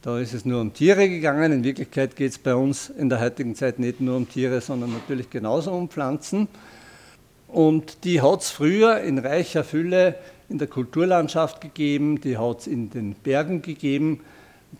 [0.02, 1.52] Da ist es nur um Tiere gegangen.
[1.52, 4.92] In Wirklichkeit geht es bei uns in der heutigen Zeit nicht nur um Tiere, sondern
[4.92, 6.48] natürlich genauso um Pflanzen.
[7.46, 10.16] Und die hat es früher in reicher Fülle
[10.48, 14.18] in der Kulturlandschaft gegeben, die hat es in den Bergen gegeben.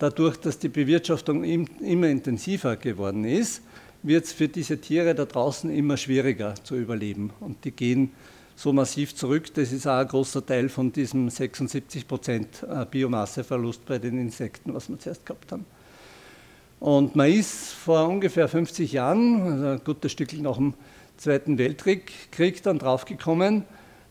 [0.01, 3.63] Dadurch, dass die Bewirtschaftung immer intensiver geworden ist,
[4.03, 7.31] wird es für diese Tiere da draußen immer schwieriger zu überleben.
[7.39, 8.11] Und die gehen
[8.57, 9.53] so massiv zurück.
[9.55, 14.75] Das ist auch ein großer Teil von diesem 76 Prozent äh, Biomasseverlust bei den Insekten,
[14.75, 15.65] was wir zuerst gehabt haben.
[16.81, 20.75] Und man ist vor ungefähr 50 Jahren, also ein gutes Stück nach dem
[21.17, 22.13] Zweiten Weltkrieg,
[22.63, 23.65] dann draufgekommen,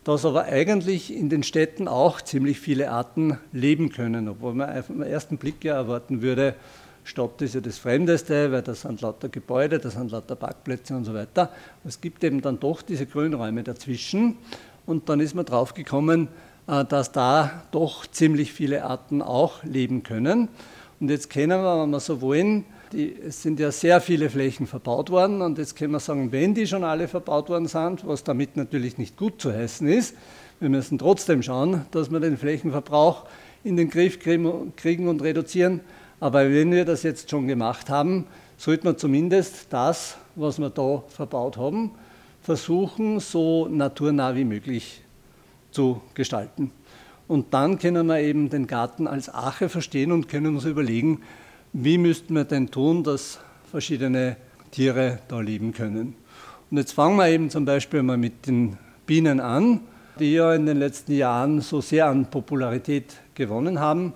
[0.04, 4.88] dass aber eigentlich in den Städten auch ziemlich viele Arten leben können, obwohl man auf
[4.88, 6.56] den ersten Blick ja erwarten würde,
[7.04, 11.06] Stadt ist ja das Fremdeste, weil da sind lauter Gebäude, da sind lauter Parkplätze und
[11.06, 11.50] so weiter.
[11.84, 14.38] Es gibt eben dann doch diese Grünräume dazwischen
[14.86, 16.30] und dann ist man drauf gekommen,
[16.68, 20.48] äh, dass da doch ziemlich viele Arten auch leben können.
[21.00, 24.68] Und jetzt kennen wir, wenn wir so wollen, die, es sind ja sehr viele Flächen
[24.68, 28.24] verbaut worden und jetzt können wir sagen, wenn die schon alle verbaut worden sind, was
[28.24, 30.16] damit natürlich nicht gut zu heißen ist,
[30.60, 33.26] wir müssen trotzdem schauen, dass wir den Flächenverbrauch
[33.66, 35.82] in den Griff kriegen und reduzieren.
[36.24, 41.04] Aber wenn wir das jetzt schon gemacht haben, sollte man zumindest das, was wir da
[41.10, 41.92] verbaut haben,
[42.42, 45.02] versuchen, so naturnah wie möglich
[45.72, 46.72] zu gestalten.
[47.28, 51.20] Und dann können wir eben den Garten als Ache verstehen und können uns überlegen,
[51.74, 54.38] wie müssten wir denn tun, dass verschiedene
[54.72, 56.16] Tiere da leben können.
[56.72, 59.82] Und jetzt fangen wir eben zum Beispiel mal mit den Bienen an,
[60.20, 64.14] die ja in den letzten Jahren so sehr an Popularität gewonnen haben.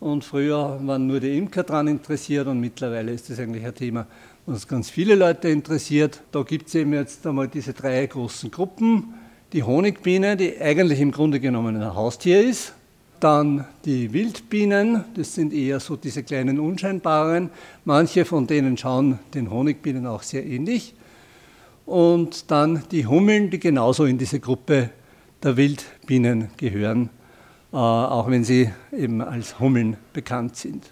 [0.00, 4.06] Und früher waren nur die Imker daran interessiert und mittlerweile ist das eigentlich ein Thema,
[4.46, 6.22] was ganz viele Leute interessiert.
[6.30, 9.14] Da gibt es eben jetzt einmal diese drei großen Gruppen.
[9.52, 12.74] Die Honigbiene, die eigentlich im Grunde genommen ein Haustier ist.
[13.18, 17.50] Dann die Wildbienen, das sind eher so diese kleinen unscheinbaren.
[17.84, 20.94] Manche von denen schauen den Honigbienen auch sehr ähnlich.
[21.86, 24.90] Und dann die Hummeln, die genauso in diese Gruppe
[25.42, 27.10] der Wildbienen gehören.
[27.72, 30.90] Äh, auch wenn sie eben als Hummeln bekannt sind.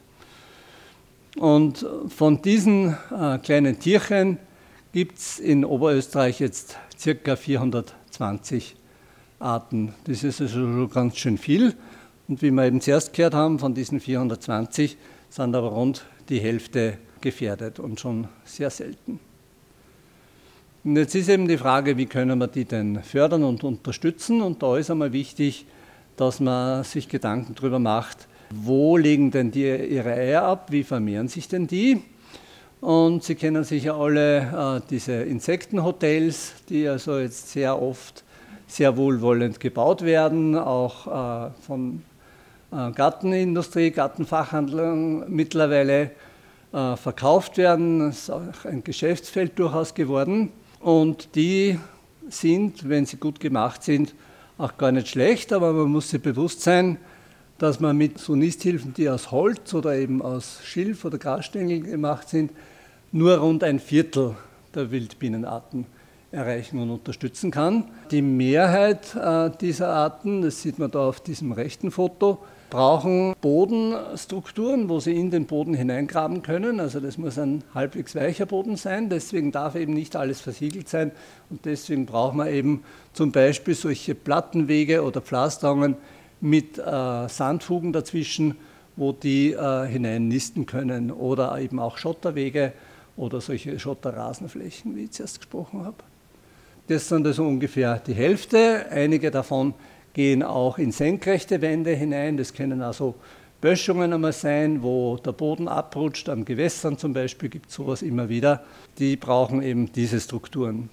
[1.37, 4.39] Und von diesen äh, kleinen Tierchen
[4.93, 8.77] gibt es in Oberösterreich jetzt circa 420
[9.39, 9.95] Arten.
[10.05, 11.75] Das ist also ganz schön viel.
[12.29, 14.97] Und wie wir eben zuerst gehört haben, von diesen 420
[15.31, 19.21] sind aber rund die Hälfte gefährdet und schon sehr selten.
[20.85, 24.41] Und jetzt ist eben die Frage, wie können wir die denn fördern und unterstützen?
[24.41, 25.67] Und da ist einmal wichtig,
[26.17, 31.29] dass man sich Gedanken darüber macht, wo legen denn die ihre Eier ab, wie vermehren
[31.29, 32.03] sich denn die?
[32.81, 38.23] Und Sie kennen sicher alle äh, diese Insektenhotels, die also jetzt sehr oft
[38.67, 42.03] sehr wohlwollend gebaut werden, auch äh, von
[42.73, 46.11] äh, Gartenindustrie, Gartenfachhandlern mittlerweile
[46.73, 48.01] äh, verkauft werden.
[48.01, 50.51] Das ist auch ein Geschäftsfeld durchaus geworden.
[50.81, 51.79] Und die
[52.29, 54.15] sind, wenn sie gut gemacht sind,
[54.59, 56.99] auch gar nicht schlecht, aber man muss sich bewusst sein,
[57.59, 62.29] dass man mit so Nisthilfen, die aus Holz oder eben aus Schilf oder Grasstängeln gemacht
[62.29, 62.53] sind,
[63.13, 64.35] nur rund ein Viertel
[64.75, 65.87] der Wildbienenarten
[66.33, 67.85] erreichen und unterstützen kann.
[68.11, 72.39] Die Mehrheit äh, dieser Arten, das sieht man da auf diesem rechten Foto,
[72.71, 76.81] brauchen Bodenstrukturen, wo sie in den Boden hineingraben können.
[76.81, 79.09] Also das muss ein halbwegs weicher Boden sein.
[79.09, 81.13] Deswegen darf eben nicht alles versiegelt sein.
[81.51, 85.97] Und deswegen braucht man eben zum Beispiel solche Plattenwege oder Pflasterungen
[86.41, 88.57] mit äh, Sandfugen dazwischen,
[88.97, 91.11] wo die äh, hinein nisten können.
[91.11, 92.73] Oder eben auch Schotterwege
[93.17, 95.97] oder solche Schotterrasenflächen, wie ich zuerst gesprochen habe.
[96.89, 98.87] Das sind also ungefähr die Hälfte.
[98.91, 99.75] Einige davon
[100.17, 102.39] gehen auch in senkrechte Wände hinein.
[102.39, 103.17] Das können also
[103.61, 108.31] Böschungen einmal sein, wo der Boden abrutscht, am Gewässern zum Beispiel gibt es sowas immer
[108.31, 108.65] wieder.
[108.99, 110.89] Die brauchen eben diese Strukturen.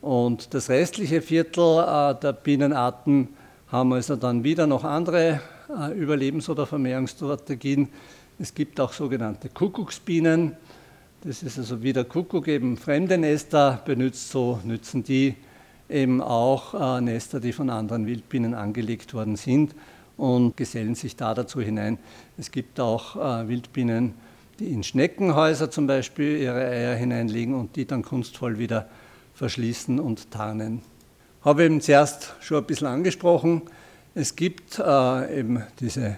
[0.00, 3.30] Und das restliche Viertel äh, der Bienenarten
[3.66, 7.88] haben also dann wieder noch andere äh, Überlebens- oder Vermehrungsstrategien.
[8.38, 10.56] Es gibt auch sogenannte Kuckucksbienen.
[11.24, 15.34] Das ist also wie der Kuckuck eben fremde Nester benutzt, so nützen die
[15.88, 19.74] eben auch äh, Nester, die von anderen Wildbienen angelegt worden sind
[20.16, 21.98] und gesellen sich da dazu hinein.
[22.38, 24.14] Es gibt auch äh, Wildbienen,
[24.58, 28.88] die in Schneckenhäuser zum Beispiel ihre Eier hineinlegen und die dann kunstvoll wieder
[29.34, 30.82] verschließen und tarnen.
[31.42, 33.62] Habe eben zuerst schon ein bisschen angesprochen.
[34.14, 36.16] Es gibt äh, eben diese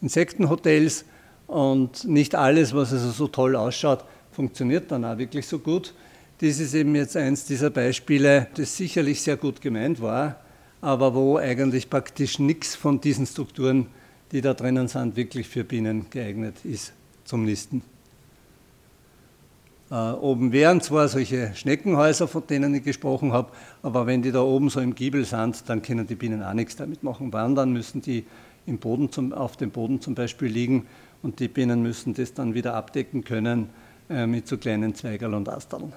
[0.00, 1.04] Insektenhotels
[1.46, 5.94] und nicht alles, was also so toll ausschaut, funktioniert dann auch wirklich so gut.
[6.40, 10.36] Dies ist eben jetzt eins dieser Beispiele, das sicherlich sehr gut gemeint war,
[10.80, 13.86] aber wo eigentlich praktisch nichts von diesen Strukturen,
[14.30, 16.92] die da drinnen sind, wirklich für Bienen geeignet ist
[17.24, 17.82] zum Nisten.
[19.90, 23.50] Äh, oben wären zwar solche Schneckenhäuser, von denen ich gesprochen habe,
[23.82, 26.76] aber wenn die da oben so im Giebel sind, dann können die Bienen auch nichts
[26.76, 27.32] damit machen.
[27.32, 28.24] Wandern müssen die
[28.66, 30.86] im Boden zum, auf dem Boden zum Beispiel liegen
[31.22, 33.70] und die Bienen müssen das dann wieder abdecken können
[34.08, 35.92] äh, mit so kleinen Zweigerl und Asteln.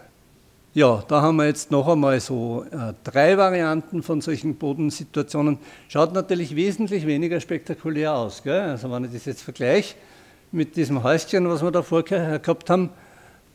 [0.73, 5.57] Ja, da haben wir jetzt noch einmal so äh, drei Varianten von solchen Bodensituationen.
[5.89, 8.41] Schaut natürlich wesentlich weniger spektakulär aus.
[8.41, 8.61] Gell?
[8.61, 9.95] Also wenn ich das jetzt vergleiche
[10.53, 12.89] mit diesem Häuschen, was wir da vorher gehabt haben,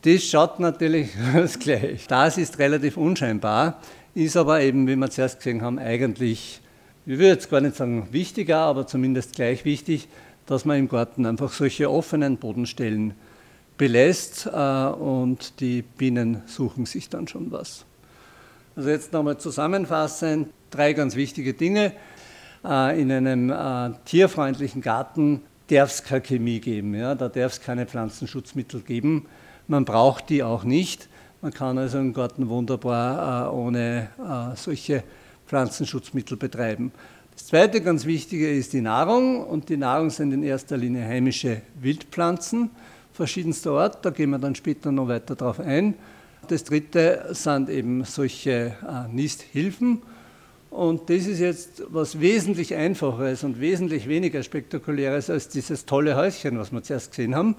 [0.03, 2.05] das schaut natürlich das gleich.
[2.05, 3.81] Das ist relativ unscheinbar,
[4.13, 6.61] ist aber eben, wie wir zuerst gesehen haben, eigentlich,
[7.07, 10.07] ich würde jetzt gar nicht sagen wichtiger, aber zumindest gleich wichtig,
[10.45, 13.15] dass man im Garten einfach solche offenen Bodenstellen
[13.77, 17.85] belässt äh, und die Bienen suchen sich dann schon was.
[18.75, 21.93] Also jetzt nochmal zusammenfassend, drei ganz wichtige Dinge.
[22.65, 27.15] Äh, in einem äh, tierfreundlichen Garten darf es keine Chemie geben, ja?
[27.15, 29.27] da darf es keine Pflanzenschutzmittel geben.
[29.67, 31.09] Man braucht die auch nicht.
[31.41, 34.07] Man kann also im Garten wunderbar ohne
[34.55, 35.03] solche
[35.45, 36.91] Pflanzenschutzmittel betreiben.
[37.33, 41.61] Das zweite ganz wichtige ist die Nahrung und die Nahrung sind in erster Linie heimische
[41.79, 42.71] Wildpflanzen
[43.17, 45.95] verschiedenster Art, da gehen wir dann später noch weiter darauf ein.
[46.47, 48.51] Das dritte sind eben solche
[48.87, 50.03] äh, Nisthilfen.
[50.69, 56.59] Und das ist jetzt was wesentlich Einfacheres und wesentlich weniger Spektakuläres als dieses tolle Häuschen,
[56.59, 57.55] was wir zuerst gesehen haben.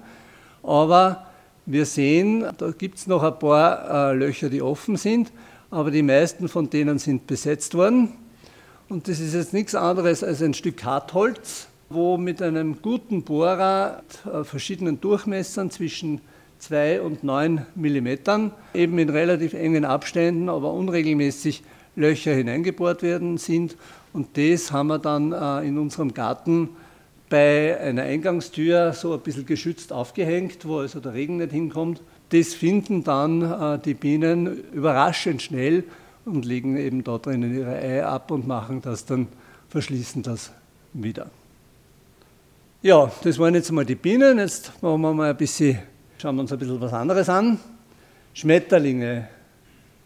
[0.63, 1.27] Aber
[1.65, 5.31] wir sehen, da gibt es noch ein paar äh, Löcher, die offen sind,
[5.69, 8.13] aber die meisten von denen sind besetzt worden.
[8.87, 14.03] Und das ist jetzt nichts anderes als ein Stück Hartholz, wo mit einem guten Bohrer
[14.25, 16.21] äh, verschiedenen Durchmessern zwischen
[16.59, 18.07] 2 und 9 mm
[18.73, 21.63] eben in relativ engen Abständen, aber unregelmäßig
[21.95, 23.75] Löcher hineingebohrt werden sind.
[24.13, 26.69] Und das haben wir dann äh, in unserem Garten
[27.29, 32.01] bei einer Eingangstür so ein bisschen geschützt aufgehängt, wo also der Regen nicht hinkommt.
[32.29, 35.83] Das finden dann äh, die Bienen überraschend schnell
[36.25, 39.27] und legen eben da drinnen ihre Eier ab und machen das dann,
[39.69, 40.51] verschließen das
[40.93, 41.29] wieder.
[42.81, 44.37] Ja, das waren jetzt mal die Bienen.
[44.37, 45.79] Jetzt machen wir mal ein bisschen,
[46.17, 47.59] schauen wir uns ein bisschen was anderes an.
[48.33, 49.27] Schmetterlinge.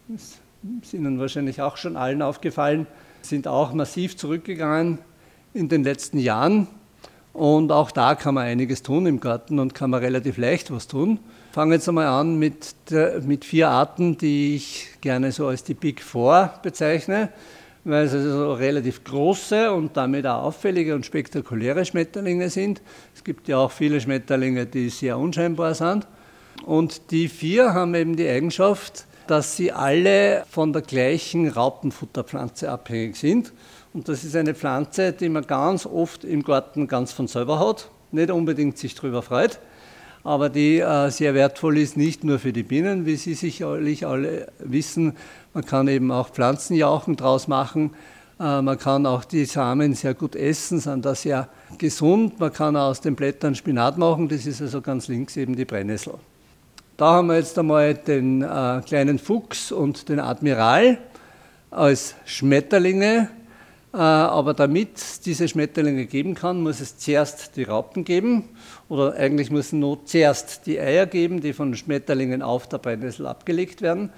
[0.08, 0.40] Das
[0.82, 2.88] ist Ihnen wahrscheinlich auch schon allen aufgefallen,
[3.22, 4.98] sind auch massiv zurückgegangen
[5.54, 6.68] in den letzten Jahren.
[7.32, 10.88] Und auch da kann man einiges tun im Garten und kann man relativ leicht was
[10.88, 11.20] tun.
[11.52, 15.76] Fangen jetzt einmal an mit, der, mit vier Arten, die ich gerne so als die
[15.76, 17.30] Big Four bezeichne
[17.86, 22.82] weil es also relativ große und damit auch auffällige und spektakuläre Schmetterlinge sind.
[23.14, 26.08] Es gibt ja auch viele Schmetterlinge, die sehr unscheinbar sind.
[26.66, 33.16] Und die vier haben eben die Eigenschaft, dass sie alle von der gleichen Raupenfutterpflanze abhängig
[33.16, 33.54] sind.
[33.94, 37.90] Und das ist eine Pflanze, die man ganz oft im Garten ganz von selber hat,
[38.12, 39.60] nicht unbedingt sich darüber freut,
[40.24, 44.48] aber die äh, sehr wertvoll ist, nicht nur für die Bienen, wie Sie sicherlich alle
[44.60, 45.14] wissen.
[45.54, 47.92] Man kann eben auch Pflanzenjauchen draus machen.
[48.40, 52.40] Äh, man kann auch die Samen sehr gut essen, sind da sehr gesund.
[52.40, 56.14] Man kann aus den Blättern Spinat machen, das ist also ganz links eben die Brennnessel.
[56.96, 61.00] Da haben wir jetzt einmal den äh, kleinen Fuchs und den Admiral
[61.70, 63.30] als Schmetterlinge
[63.94, 68.50] äh, aber damit es diese Schmetterlinge geben kann, muss es zuerst die Raupen geben
[68.94, 73.82] oder eigentlich müssen nur zuerst die Eier geben, die von Schmetterlingen auf der Brennnessel abgelegt
[73.82, 74.12] werden.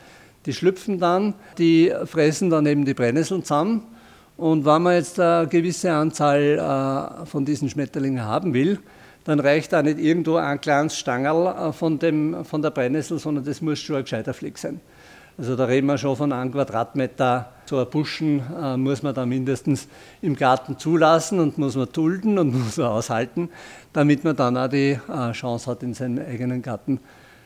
[0.46, 3.84] Die schlüpfen dann, die fressen dann eben die Brennnesseln zusammen.
[4.36, 8.80] Und wenn man jetzt eine gewisse Anzahl äh, von diesen Schmetterlingen haben will,
[9.24, 13.46] dann reicht da nicht irgendwo ein kleines Stangerl äh, von, dem, von der Brennnessel, sondern
[13.46, 14.82] das muss schon ein gescheiter Fleck sein.
[15.38, 17.52] Also da reden wir schon von einem Quadratmeter.
[17.66, 19.88] So ein Buschen äh, muss man da mindestens
[20.22, 23.50] im Garten zulassen und muss man dulden und muss man aushalten,
[23.92, 27.00] damit man dann auch die äh, Chance hat, in seinem eigenen Garten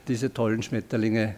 [0.08, 1.36] diese tollen Schmetterlinge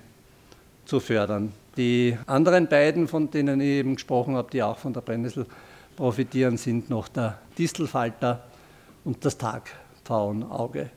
[0.86, 1.54] zu fördern.
[1.78, 5.46] Die anderen beiden, von denen ich eben gesprochen habe, die auch von der Brennnessel
[5.96, 8.44] profitieren, sind noch der Distelfalter
[9.06, 10.90] und das Tagpfauenauge.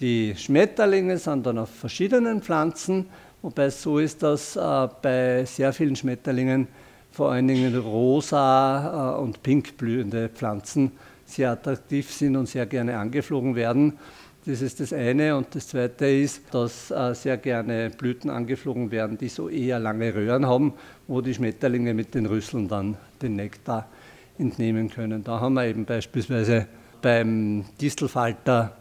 [0.00, 3.06] Die Schmetterlinge sind dann auf verschiedenen Pflanzen,
[3.42, 6.68] wobei es so ist, dass äh, bei sehr vielen Schmetterlingen
[7.10, 10.92] vor allen Dingen rosa äh, und pink blühende Pflanzen
[11.26, 13.94] sehr attraktiv sind und sehr gerne angeflogen werden.
[14.44, 15.36] Das ist das eine.
[15.36, 20.14] Und das zweite ist, dass äh, sehr gerne Blüten angeflogen werden, die so eher lange
[20.14, 20.72] Röhren haben,
[21.06, 23.88] wo die Schmetterlinge mit den Rüsseln dann den Nektar
[24.38, 25.22] entnehmen können.
[25.22, 26.66] Da haben wir eben beispielsweise
[27.00, 28.76] beim Distelfalter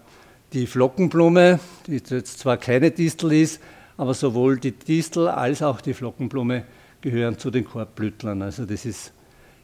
[0.53, 3.61] die Flockenblume, die jetzt zwar keine Distel ist,
[3.97, 6.63] aber sowohl die Distel als auch die Flockenblume
[7.01, 8.41] gehören zu den Korbblütlern.
[8.41, 9.13] Also das ist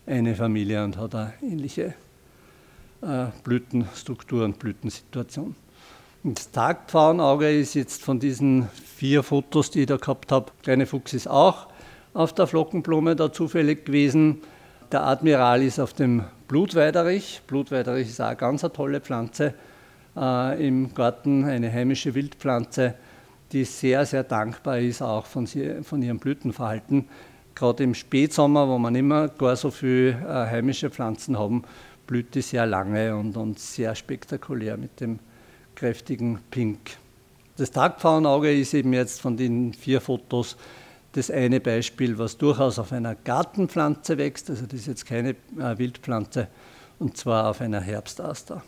[0.06, 1.94] eine Familie und hat eine ähnliche
[3.02, 5.56] äh, Blütenstruktur und Blütensituation.
[6.24, 11.14] Das Tagpfauenauge ist jetzt von diesen vier Fotos, die ich da gehabt habe, kleine Fuchs
[11.14, 11.68] ist auch
[12.14, 14.42] auf der Flockenblume da zufällig gewesen.
[14.92, 17.42] Der Admiral ist auf dem Blutweiderich.
[17.46, 19.54] Blutweiderich ist auch eine ganz tolle Pflanze
[20.16, 22.96] äh, im Garten, eine heimische Wildpflanze,
[23.52, 27.08] die sehr, sehr dankbar ist, auch von, sie, von ihrem Blütenverhalten.
[27.56, 31.64] Gerade im Spätsommer, wo man immer gar so viele äh, heimische Pflanzen haben,
[32.06, 35.20] blüht die sehr lange und, und sehr spektakulär mit dem
[35.76, 36.98] kräftigen Pink.
[37.58, 40.58] Das Tagpfauenauge ist eben jetzt von den vier Fotos
[41.14, 45.78] das eine Beispiel, was durchaus auf einer Gartenpflanze wächst, also das ist jetzt keine äh,
[45.78, 46.48] Wildpflanze,
[47.00, 48.62] und zwar auf einer Herbstaster.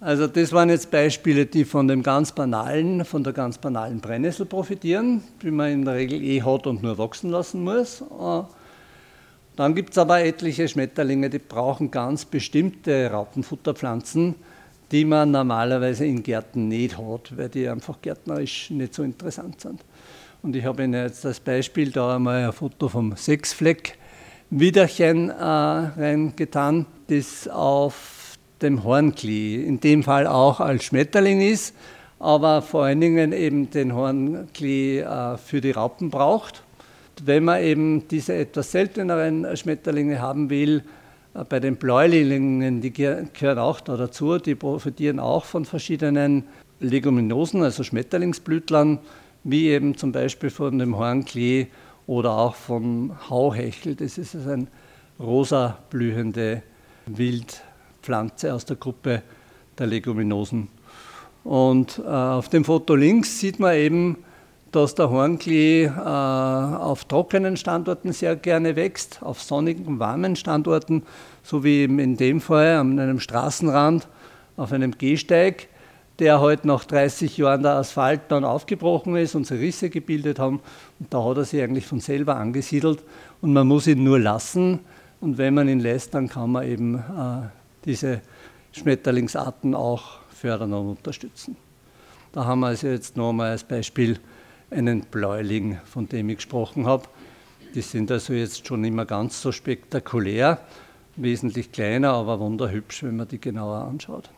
[0.00, 4.46] Also das waren jetzt Beispiele, die von dem ganz banalen, von der ganz banalen Brennnessel
[4.46, 8.02] profitieren, die man in der Regel eh hat und nur wachsen lassen muss.
[8.02, 8.42] Äh,
[9.56, 14.36] dann gibt es aber etliche Schmetterlinge, die brauchen ganz bestimmte Raupenfutterpflanzen,
[14.92, 19.80] die man normalerweise in Gärten nicht hat, weil die einfach gärtnerisch nicht so interessant sind.
[20.42, 23.98] Und ich habe Ihnen jetzt als Beispiel da einmal ein Foto vom Sechsfleck
[24.50, 28.17] Widerchen äh, reingetan, das auf
[28.62, 31.74] dem Hornklee, in dem Fall auch als Schmetterling ist,
[32.18, 36.62] aber vor allen Dingen eben den Hornklee äh, für die Raupen braucht.
[37.24, 40.82] Wenn man eben diese etwas selteneren Schmetterlinge haben will,
[41.34, 46.44] äh, bei den Bläulingen, die gehören auch da dazu, die profitieren auch von verschiedenen
[46.80, 48.98] Leguminosen, also Schmetterlingsblütlern,
[49.44, 51.68] wie eben zum Beispiel von dem Hornklee
[52.06, 53.94] oder auch vom Hauhechel.
[53.94, 54.66] Das ist also eine
[55.18, 56.62] rosa blühende
[57.98, 59.22] Wildpflanze aus der Gruppe
[59.78, 60.68] der Leguminosen.
[61.44, 64.16] Und äh, auf dem Foto links sieht man eben,
[64.72, 71.04] dass der Hornklee äh, auf trockenen Standorten sehr gerne wächst, auf sonnigen, warmen Standorten,
[71.42, 74.08] so wie in dem Fall an einem Straßenrand
[74.56, 75.68] auf einem Gehsteig,
[76.18, 80.60] der halt nach 30 Jahren der Asphalt dann aufgebrochen ist und sich Risse gebildet haben.
[80.98, 83.02] Und da hat er sich eigentlich von selber angesiedelt
[83.40, 84.80] und man muss ihn nur lassen.
[85.20, 87.48] Und wenn man ihn lässt, dann kann man eben äh,
[87.84, 88.20] diese
[88.72, 91.56] Schmetterlingsarten auch fördern und unterstützen.
[92.32, 94.18] Da haben wir also jetzt nochmal als Beispiel
[94.70, 97.04] einen Bläuling, von dem ich gesprochen habe.
[97.74, 100.60] Die sind also jetzt schon immer ganz so spektakulär,
[101.16, 104.30] wesentlich kleiner, aber wunderhübsch, wenn man die genauer anschaut.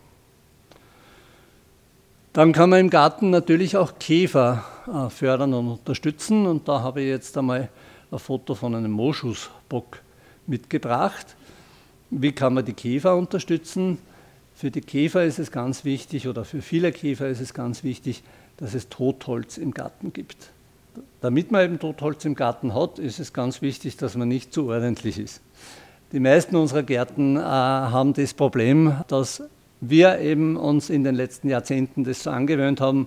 [2.33, 6.47] Dann kann man im Garten natürlich auch Käfer äh, fördern und unterstützen.
[6.47, 7.69] Und da habe ich jetzt einmal
[8.11, 9.99] ein Foto von einem Moschusbock
[10.47, 11.37] mitgebracht.
[12.11, 13.99] Wie kann man die Käfer unterstützen?
[14.55, 18.23] Für die Käfer ist es ganz wichtig, oder für viele Käfer ist es ganz wichtig,
[18.57, 20.51] dass es Totholz im Garten gibt.
[21.21, 24.69] Damit man eben Totholz im Garten hat, ist es ganz wichtig, dass man nicht zu
[24.69, 25.41] ordentlich ist.
[26.13, 29.43] Die meisten unserer Gärten äh, haben das Problem, dass
[29.81, 33.07] wir eben uns in den letzten Jahrzehnten das so angewöhnt haben,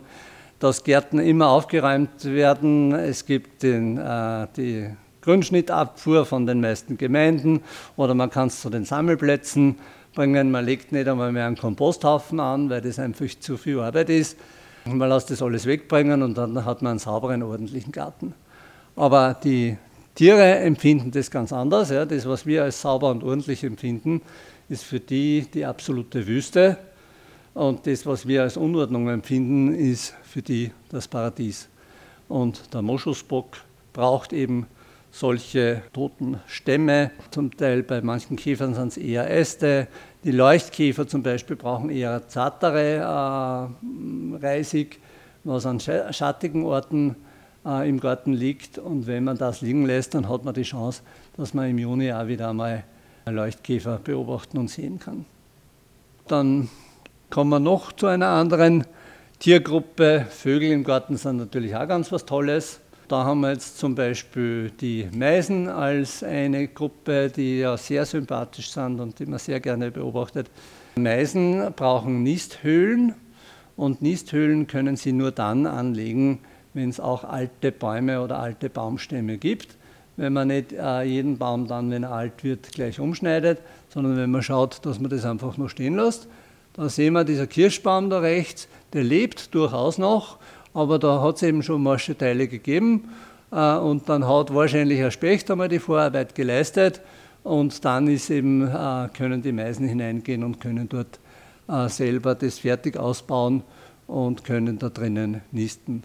[0.60, 2.94] dass Gärten immer aufgeräumt werden.
[2.94, 4.90] Es gibt den, äh, die
[5.24, 7.62] Grünschnittabfuhr von den meisten Gemeinden
[7.96, 9.78] oder man kann es zu den Sammelplätzen
[10.14, 10.52] bringen.
[10.52, 14.38] Man legt nicht einmal mehr einen Komposthaufen an, weil das einfach zu viel Arbeit ist.
[14.86, 18.34] Man lässt das alles wegbringen und dann hat man einen sauberen, ordentlichen Garten.
[18.96, 19.78] Aber die
[20.14, 21.90] Tiere empfinden das ganz anders.
[21.90, 22.06] Ja.
[22.06, 24.22] Das, was wir als sauber und ordentlich empfinden,
[24.70, 26.78] ist für die die absolute Wüste.
[27.54, 31.70] Und das, was wir als Unordnung empfinden, ist für die das Paradies.
[32.28, 33.58] Und der Moschusbock
[33.94, 34.68] braucht eben
[35.14, 37.12] solche toten Stämme.
[37.30, 39.88] Zum Teil bei manchen Käfern sind es eher Äste.
[40.24, 45.00] Die Leuchtkäfer zum Beispiel brauchen eher zartere äh, Reisig,
[45.44, 47.16] was an schattigen Orten
[47.64, 48.80] äh, im Garten liegt.
[48.80, 51.04] Und wenn man das liegen lässt, dann hat man die Chance,
[51.38, 52.84] dass man im Juni auch wieder einmal
[53.28, 55.26] Leuchtkäfer beobachten und sehen kann.
[56.28, 56.70] Dann
[57.30, 58.88] kommen wir noch zu einer anderen
[59.38, 60.26] Tiergruppe.
[60.28, 62.80] Vögel im Garten sind natürlich auch ganz was Tolles.
[63.08, 68.72] Da haben wir jetzt zum Beispiel die Meisen als eine Gruppe, die ja sehr sympathisch
[68.72, 70.50] sind und die man sehr gerne beobachtet.
[70.96, 73.14] Meisen brauchen Nisthöhlen
[73.76, 76.40] und Nisthöhlen können sie nur dann anlegen,
[76.74, 79.76] wenn es auch alte Bäume oder alte Baumstämme gibt.
[80.16, 84.32] Wenn man nicht äh, jeden Baum dann, wenn er alt wird, gleich umschneidet, sondern wenn
[84.32, 86.28] man schaut, dass man das einfach noch stehen lässt.
[86.74, 90.38] Da sehen wir, dieser Kirschbaum da rechts, der lebt durchaus noch,
[90.74, 93.10] aber da hat es eben schon Marscheteile gegeben
[93.52, 97.02] äh, und dann hat wahrscheinlich ein Specht einmal die Vorarbeit geleistet
[97.44, 101.20] und dann ist eben, äh, können die Meisen hineingehen und können dort
[101.68, 103.64] äh, selber das fertig ausbauen
[104.08, 106.04] und können da drinnen nisten.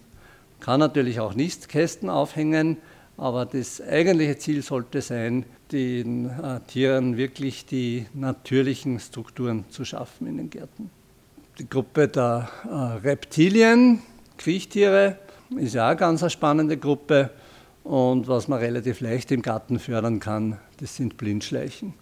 [0.61, 2.77] Kann natürlich auch Nistkästen aufhängen,
[3.17, 6.31] aber das eigentliche Ziel sollte sein, den
[6.67, 10.91] Tieren wirklich die natürlichen Strukturen zu schaffen in den Gärten.
[11.59, 12.49] Die Gruppe der
[13.05, 14.01] Reptilien,
[14.39, 15.19] Kriechtiere,
[15.57, 17.31] ist ja auch eine ganz spannende Gruppe.
[17.85, 21.95] Und was man relativ leicht im Garten fördern kann, das sind Blindschleichen.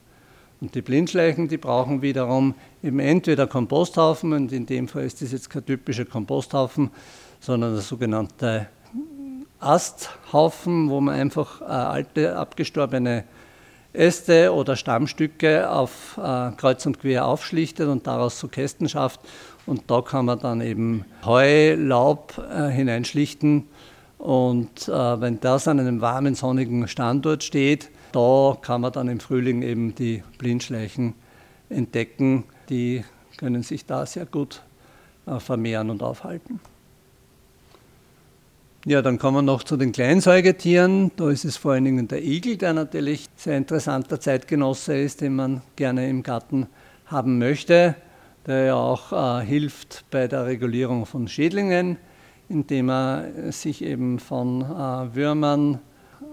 [0.60, 5.32] Und die Blindschleichen, die brauchen wiederum eben entweder Komposthaufen, und in dem Fall ist das
[5.32, 6.90] jetzt kein typischer Komposthaufen,
[7.40, 8.68] sondern der sogenannte
[9.60, 13.24] Asthaufen, wo man einfach äh, alte, abgestorbene
[13.92, 19.20] Äste oder Stammstücke auf äh, kreuz und quer aufschlichtet und daraus so Kästen schafft.
[19.66, 23.64] Und da kann man dann eben Heu, Laub äh, hineinschlichten.
[24.18, 29.20] Und äh, wenn das an einem warmen, sonnigen Standort steht, da kann man dann im
[29.20, 31.14] Frühling eben die Blindschleichen
[31.68, 32.44] entdecken.
[32.70, 33.04] Die
[33.36, 34.62] können sich da sehr gut
[35.26, 36.60] äh, vermehren und aufhalten.
[38.86, 41.10] Ja, dann kommen wir noch zu den Kleinsäugetieren.
[41.16, 45.34] Da ist es vor allen Dingen der Igel, der natürlich sehr interessanter Zeitgenosse ist, den
[45.34, 46.68] man gerne im Garten
[47.06, 47.96] haben möchte,
[48.46, 51.98] der ja auch äh, hilft bei der Regulierung von Schädlingen,
[52.48, 55.80] indem er sich eben von äh, Würmern,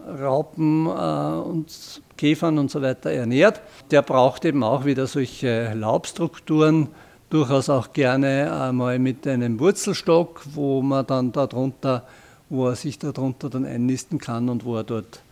[0.07, 3.61] Raupen äh, und Käfern und so weiter ernährt.
[3.91, 6.89] Der braucht eben auch wieder solche Laubstrukturen,
[7.30, 12.05] durchaus auch gerne einmal mit einem Wurzelstock, wo man dann darunter,
[12.49, 15.24] wo er sich darunter dann einnisten kann und wo er dort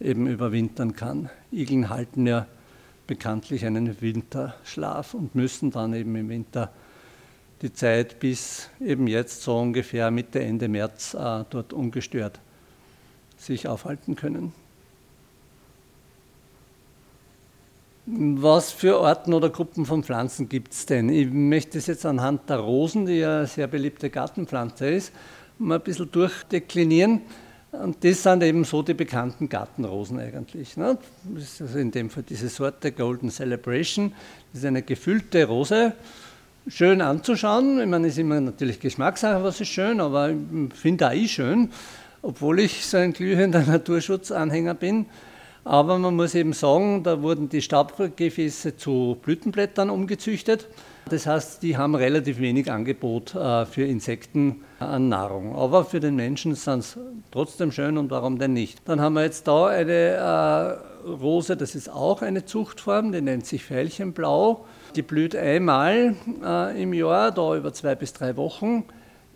[0.00, 1.28] eben überwintern kann.
[1.52, 2.46] Igeln halten ja
[3.10, 6.70] bekanntlich einen Winterschlaf und müssen dann eben im Winter
[7.60, 12.38] die Zeit bis eben jetzt so ungefähr Mitte, Ende März äh, dort ungestört
[13.36, 14.52] sich aufhalten können.
[18.06, 21.08] Was für Arten oder Gruppen von Pflanzen gibt es denn?
[21.08, 25.12] Ich möchte es jetzt anhand der Rosen, die ja eine sehr beliebte Gartenpflanze ist,
[25.58, 27.22] mal ein bisschen durchdeklinieren.
[27.72, 30.76] Und das sind eben so die bekannten Gartenrosen eigentlich.
[30.76, 30.98] Ne?
[31.24, 34.12] Das ist also in dem Fall diese Sorte Golden Celebration.
[34.52, 35.92] Das ist eine gefüllte Rose,
[36.66, 37.80] schön anzuschauen.
[37.80, 41.32] Ich meine, es ist immer natürlich Geschmackssache, was ist schön, aber ich finde auch ich
[41.32, 41.70] schön
[42.22, 45.06] obwohl ich so ein glühender Naturschutzanhänger bin.
[45.64, 50.66] Aber man muss eben sagen, da wurden die Staubgefäße zu Blütenblättern umgezüchtet.
[51.08, 55.56] Das heißt, die haben relativ wenig Angebot äh, für Insekten an Nahrung.
[55.56, 56.98] Aber für den Menschen sind es
[57.30, 58.80] trotzdem schön und warum denn nicht?
[58.84, 63.46] Dann haben wir jetzt da eine äh, Rose, das ist auch eine Zuchtform, die nennt
[63.46, 64.64] sich Veilchenblau.
[64.94, 68.84] Die blüht einmal äh, im Jahr, da über zwei bis drei Wochen.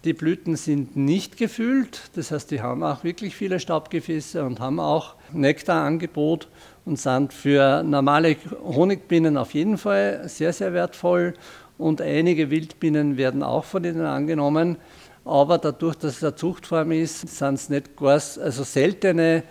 [0.04, 4.78] Die Blüten sind nicht gefüllt, das heißt, die haben auch wirklich viele Staubgefäße und haben
[4.78, 6.48] auch Nektarangebot
[6.84, 11.34] und sind für normale Honigbienen auf jeden Fall sehr, sehr wertvoll.
[11.78, 14.76] Und einige Wildbienen werden auch von ihnen angenommen.
[15.24, 19.42] Aber dadurch, dass es eine Zuchtform ist, sind es nicht gar, also seltene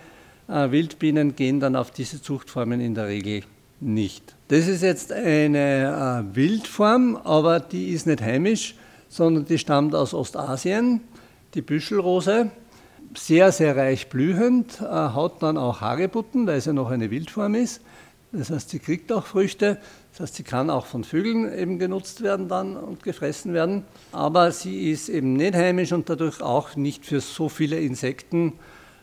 [0.48, 3.42] äh, Wildbienen gehen dann auf diese Zuchtformen in der Regel
[3.80, 4.34] nicht.
[4.48, 8.76] Das ist jetzt eine äh, Wildform, aber die ist nicht heimisch
[9.14, 11.00] sondern die stammt aus Ostasien,
[11.54, 12.50] die Büschelrose.
[13.16, 17.80] Sehr, sehr reich blühend, äh, hat dann auch Hagebutten, weil sie noch eine Wildform ist.
[18.32, 19.78] Das heißt, sie kriegt auch Früchte.
[20.10, 23.84] Das heißt, sie kann auch von Vögeln eben genutzt werden dann und gefressen werden.
[24.10, 28.54] Aber sie ist eben nicht heimisch und dadurch auch nicht für so viele Insekten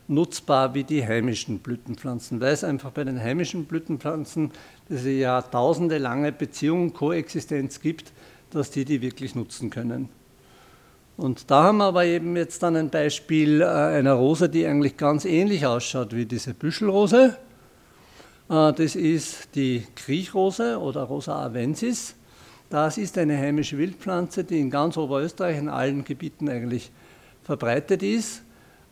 [0.09, 4.51] nutzbar wie die heimischen Blütenpflanzen, weil es einfach bei den heimischen Blütenpflanzen
[4.89, 8.11] diese jahrtausende lange Beziehung, Koexistenz gibt,
[8.49, 10.09] dass die die wirklich nutzen können.
[11.21, 14.97] Und da haben wir aber eben jetzt dann ein Beispiel äh, einer Rose, die eigentlich
[14.97, 17.37] ganz ähnlich ausschaut wie diese Büschelrose.
[18.49, 22.15] Äh, das ist die Kriechrose oder Rosa avensis.
[22.71, 26.89] Das ist eine heimische Wildpflanze, die in ganz Oberösterreich in allen Gebieten eigentlich
[27.43, 28.41] verbreitet ist,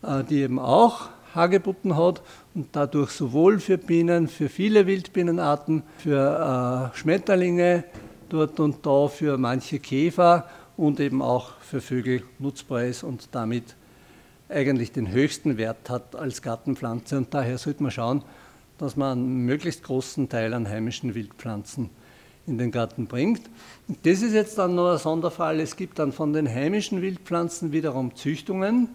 [0.04, 2.22] äh, die eben auch Hagebutten hat
[2.54, 7.86] und dadurch sowohl für Bienen, für viele Wildbienenarten, für Schmetterlinge,
[8.30, 10.48] dort und da für manche Käfer
[10.80, 13.76] und eben auch für Vögel nutzbar ist und damit
[14.48, 18.24] eigentlich den höchsten Wert hat als Gartenpflanze und daher sollte man schauen,
[18.78, 21.90] dass man einen möglichst großen Teil an heimischen Wildpflanzen
[22.48, 23.42] in den Garten bringt.
[24.04, 25.60] Das ist jetzt dann noch ein Sonderfall.
[25.60, 28.88] Es gibt dann von den heimischen Wildpflanzen wiederum Züchtungen.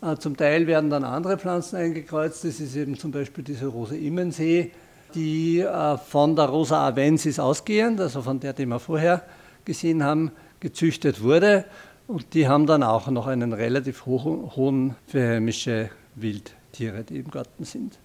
[0.00, 2.44] Äh, zum Teil werden dann andere Pflanzen eingekreuzt.
[2.44, 4.72] Das ist eben zum Beispiel diese Rose Immensee,
[5.14, 9.22] die äh, von der Rosa avensis ausgehend, also von der, die wir vorher
[9.66, 11.64] gesehen haben, gezüchtet wurde.
[12.06, 17.64] Und die haben dann auch noch einen relativ hohen für heimische Wildtiere, die im Garten
[17.64, 17.98] sind.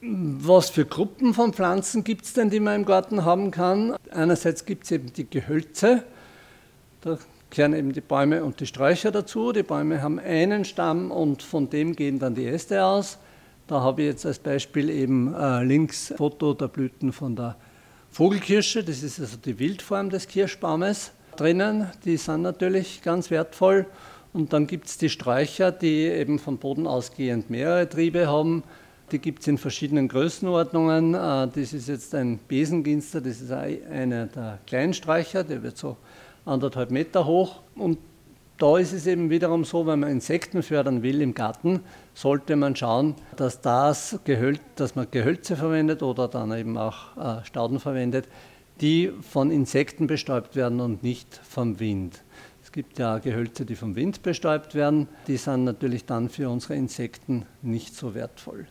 [0.00, 3.94] Was für Gruppen von Pflanzen gibt es denn, die man im Garten haben kann?
[4.10, 6.02] Einerseits gibt es eben die Gehölze,
[7.02, 7.18] da
[7.50, 9.52] gehören eben die Bäume und die Sträucher dazu.
[9.52, 13.18] Die Bäume haben einen Stamm und von dem gehen dann die Äste aus.
[13.66, 17.56] Da habe ich jetzt als Beispiel eben äh, links Foto der Blüten von der
[18.10, 21.12] Vogelkirsche, das ist also die Wildform des Kirschbaumes
[21.42, 21.88] drinnen.
[22.04, 23.86] Die sind natürlich ganz wertvoll.
[24.32, 28.62] Und dann gibt es die Sträucher, die eben vom Boden ausgehend mehrere Triebe haben.
[29.10, 31.14] Die gibt es in verschiedenen Größenordnungen.
[31.14, 35.96] Äh, das ist jetzt ein Besenginster, das ist einer der Kleinstreicher, der wird so
[36.46, 37.60] anderthalb Meter hoch.
[37.74, 37.98] Und
[38.56, 41.80] da ist es eben wiederum so, wenn man Insekten fördern will im Garten,
[42.14, 47.44] sollte man schauen, dass, das Gehöl dass man Gehölze verwendet oder dann eben auch äh,
[47.44, 48.28] Stauden verwendet,
[48.80, 52.22] die von Insekten bestäubt werden und nicht vom Wind.
[52.62, 55.08] Es gibt ja Gehölze, die vom Wind bestäubt werden.
[55.26, 58.66] Die sind natürlich dann für unsere Insekten nicht so wertvoll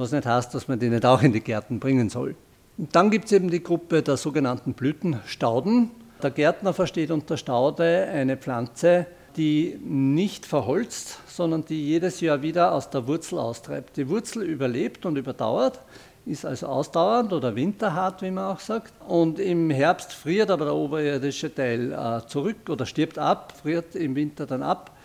[0.00, 2.34] was nicht heißt, dass man die nicht auch in die Gärten bringen soll.
[2.78, 5.90] Und dann gibt es eben die Gruppe der sogenannten Blütenstauden.
[6.22, 9.06] Der Gärtner versteht unter Staude eine Pflanze,
[9.36, 13.96] die nicht verholzt, sondern die jedes Jahr wieder aus der Wurzel austreibt.
[13.96, 15.80] Die Wurzel überlebt und überdauert,
[16.26, 18.92] ist also ausdauernd oder winterhart, wie man auch sagt.
[19.08, 24.14] Und im Herbst friert aber der oberirdische Teil äh, zurück oder stirbt ab, friert im
[24.14, 24.96] Winter dann ab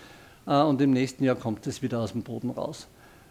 [0.45, 2.88] äh, und im nächsten Jahr kommt es wieder aus dem Boden raus.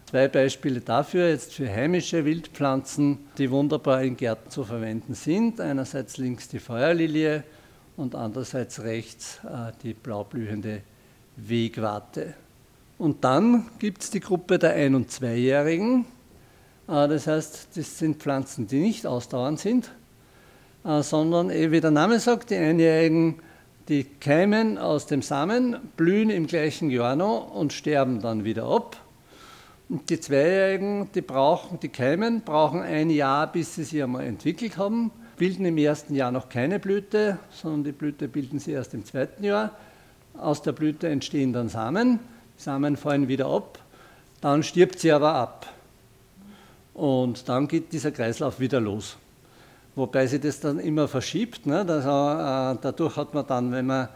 [0.07, 5.61] Zwei Beispiele dafür jetzt für heimische Wildpflanzen, die wunderbar in Gärten zu verwenden sind.
[5.61, 7.43] Einerseits links die Feuerlilie
[7.97, 10.83] und andererseits rechts äh, die blaublühende
[11.37, 12.35] Wegwarte.
[12.99, 16.07] Und dann gibt es die Gruppe der Ein- und Zweijährigen.
[16.89, 19.91] Äh, das heißt, das sind Pflanzen, die nicht ausdauernd sind,
[20.85, 23.37] äh, sondern, eh, wie der Name sagt, die Einjährigen,
[23.89, 28.97] die keimen aus dem Samen, blühen im gleichen Jahr noch und sterben dann wieder ab.
[29.91, 34.79] Und die Zweijährigen, die brauchen, die Keimen, brauchen ein Jahr, bis sie sich einmal entwickelt
[34.79, 39.05] haben, bilden im ersten Jahr noch keine Blüte, sondern die Blüte bilden sie erst im
[39.05, 39.73] zweiten Jahr.
[40.39, 42.21] Aus der Blüte entstehen dann Samen,
[42.59, 43.79] die Samen fallen wieder ab,
[44.41, 45.67] dann stirbt sie aber ab.
[46.95, 49.17] Und dann geht dieser Kreislauf wieder los.
[49.97, 51.67] Wobei sich das dann immer verschiebt.
[51.67, 51.81] Ne?
[51.81, 54.09] Also, äh, dadurch hat man dann, wenn man,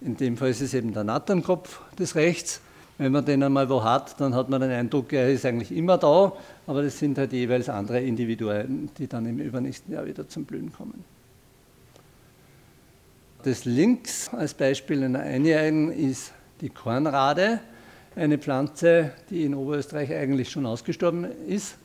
[0.00, 2.60] in dem Fall ist es eben der Natternkopf des Rechts,
[2.98, 5.98] wenn man den einmal wo hat, dann hat man den Eindruck, er ist eigentlich immer
[5.98, 6.32] da,
[6.66, 10.72] aber das sind halt jeweils andere Individuen, die dann im übernächsten Jahr wieder zum Blühen
[10.72, 11.04] kommen.
[13.42, 17.60] Das links als Beispiel einer Einjährigen ist die Kornrade,
[18.16, 21.76] eine Pflanze, die in Oberösterreich eigentlich schon ausgestorben ist,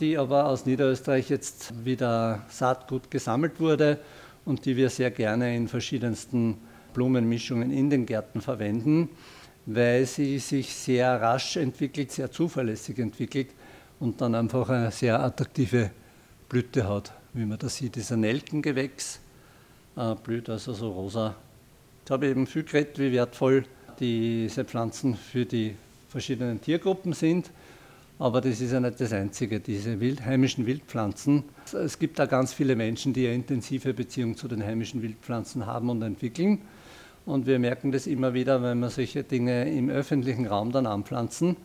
[0.00, 3.98] die aber aus Niederösterreich jetzt wieder Saatgut gesammelt wurde
[4.44, 6.56] und die wir sehr gerne in verschiedensten
[6.94, 9.10] Blumenmischungen in den Gärten verwenden
[9.66, 13.48] weil sie sich sehr rasch entwickelt, sehr zuverlässig entwickelt
[13.98, 15.90] und dann einfach eine sehr attraktive
[16.48, 17.12] Blüte hat.
[17.32, 19.20] Wie man das sieht, ist ein Nelkengewächs,
[19.96, 21.36] äh, blüht also so rosa.
[22.04, 23.64] Ich habe eben viel geredet, wie wertvoll
[24.00, 25.76] diese Pflanzen für die
[26.08, 27.50] verschiedenen Tiergruppen sind.
[28.20, 31.42] Aber das ist ja nicht das Einzige, diese wild, heimischen Wildpflanzen.
[31.72, 35.88] Es gibt da ganz viele Menschen, die eine intensive Beziehung zu den heimischen Wildpflanzen haben
[35.88, 36.60] und entwickeln.
[37.24, 41.56] Und wir merken das immer wieder, wenn wir solche Dinge im öffentlichen Raum dann anpflanzen,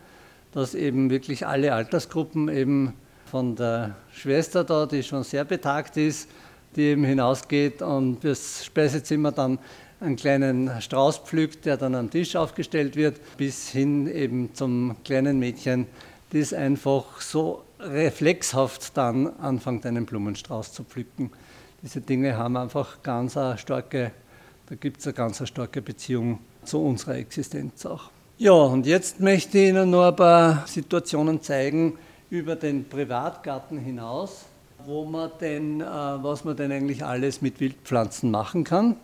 [0.54, 2.94] dass eben wirklich alle Altersgruppen eben
[3.26, 6.30] von der Schwester da, die schon sehr betagt ist,
[6.78, 9.60] die eben hinausgeht und das Speisezimmer dann
[10.00, 15.38] einen kleinen Strauß pflückt, der dann am Tisch aufgestellt wird, bis hin eben zum kleinen
[15.38, 15.88] Mädchen,
[16.40, 21.32] das einfach so reflexhaft dann anfängt, einen Blumenstrauß zu pflücken.
[21.82, 24.12] Diese Dinge haben einfach ganz eine starke
[24.68, 28.10] da gibt es eine ganz starke Beziehung zu unserer Existenz auch.
[28.38, 31.98] Ja, und jetzt möchte ich Ihnen noch ein paar Situationen zeigen
[32.32, 34.46] über den Privatgarten hinaus,
[34.86, 38.98] wo man denn, äh, was man denn eigentlich alles mit Wildpflanzen machen kann.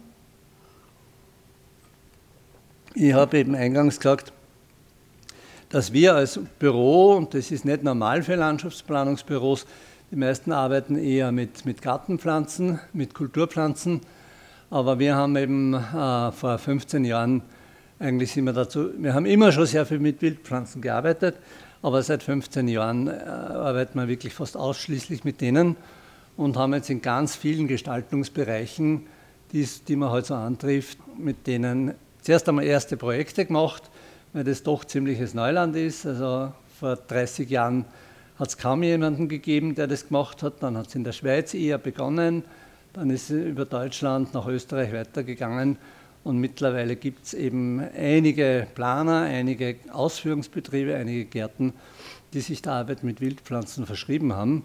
[2.95, 4.33] Ich habe eben eingangs gesagt,
[5.71, 9.65] dass wir als Büro, und das ist nicht normal für Landschaftsplanungsbüros,
[10.11, 14.01] die meisten arbeiten eher mit, mit Gartenpflanzen, mit Kulturpflanzen,
[14.69, 17.41] aber wir haben eben äh, vor 15 Jahren
[18.01, 21.35] eigentlich sind wir dazu, wir haben immer schon sehr viel mit Wildpflanzen gearbeitet,
[21.83, 25.75] aber seit 15 Jahren äh, arbeiten wir wirklich fast ausschließlich mit denen
[26.35, 29.05] und haben jetzt in ganz vielen Gestaltungsbereichen,
[29.51, 33.83] die, die man halt so antrifft, mit denen zuerst einmal erste Projekte gemacht,
[34.33, 36.05] weil das doch ziemliches Neuland ist.
[36.05, 37.85] Also vor 30 Jahren
[38.37, 40.63] hat es kaum jemanden gegeben, der das gemacht hat.
[40.63, 42.43] Dann hat es in der Schweiz eher begonnen,
[42.93, 45.77] dann ist es über Deutschland nach Österreich weitergegangen
[46.23, 51.73] und mittlerweile gibt es eben einige Planer, einige Ausführungsbetriebe, einige Gärten,
[52.33, 54.63] die sich der Arbeit mit Wildpflanzen verschrieben haben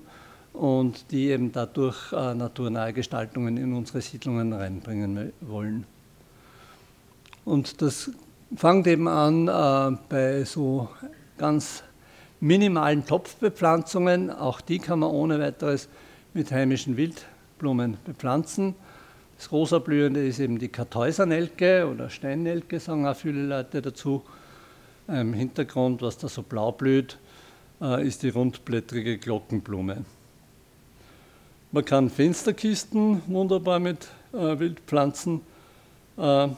[0.52, 5.86] und die eben dadurch äh, naturnahe Gestaltungen in unsere Siedlungen reinbringen wollen.
[7.44, 8.10] Und das
[8.54, 10.88] fängt eben an äh, bei so
[11.38, 11.82] ganz
[12.40, 14.30] minimalen Topfbepflanzungen.
[14.30, 15.88] Auch die kann man ohne weiteres
[16.34, 18.74] mit heimischen Wildblumen bepflanzen.
[19.36, 24.22] Das rosablühende ist eben die Kartäusernelke oder Steinnelke, sagen auch viele Leute dazu.
[25.08, 27.18] Im Hintergrund, was da so blau blüht,
[27.80, 30.04] äh, ist die rundblättrige Glockenblume.
[31.70, 35.42] Man kann Fensterkisten wunderbar mit äh, Wildpflanzen
[36.16, 36.48] äh,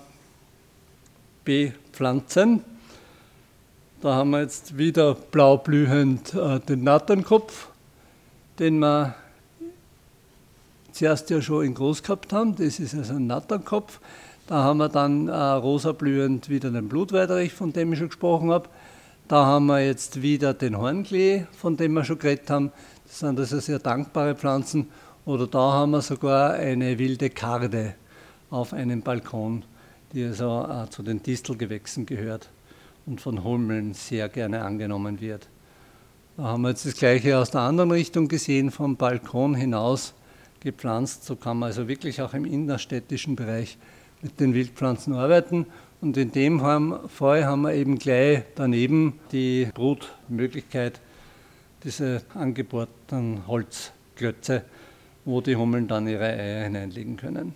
[1.49, 2.63] bepflanzen.
[4.03, 6.35] Da haben wir jetzt wieder blaublühend
[6.69, 7.69] den Natternkopf,
[8.59, 9.15] den wir
[10.93, 12.55] zuerst ja schon in groß gehabt haben.
[12.55, 13.99] Das ist also ein Natternkopf.
[14.47, 18.69] Da haben wir dann äh, rosablühend wieder den Blutweiderich, von dem ich schon gesprochen habe.
[19.27, 22.73] Da haben wir jetzt wieder den Hornklee, von dem wir schon geredet haben.
[23.07, 24.89] Das sind also sehr dankbare Pflanzen.
[25.25, 27.95] Oder da haben wir sogar eine wilde Karde
[28.51, 29.65] auf einem Balkon,
[30.13, 32.49] die also äh, zu den Distelgewächsen gehört
[33.07, 35.49] und von Hummeln sehr gerne angenommen wird.
[36.37, 40.15] Da haben wir jetzt das gleiche aus der anderen Richtung gesehen, vom Balkon hinaus
[40.61, 41.25] gepflanzt.
[41.25, 43.77] So kann man also wirklich auch im innerstädtischen Bereich
[44.23, 45.67] mit den Wildpflanzen arbeiten.
[46.01, 51.01] Und in dem Fall haben wir eben gleich daneben die Brutmöglichkeit,
[51.83, 54.63] diese angebohrten Holzklötze,
[55.25, 57.55] wo die Hummeln dann ihre Eier hineinlegen können.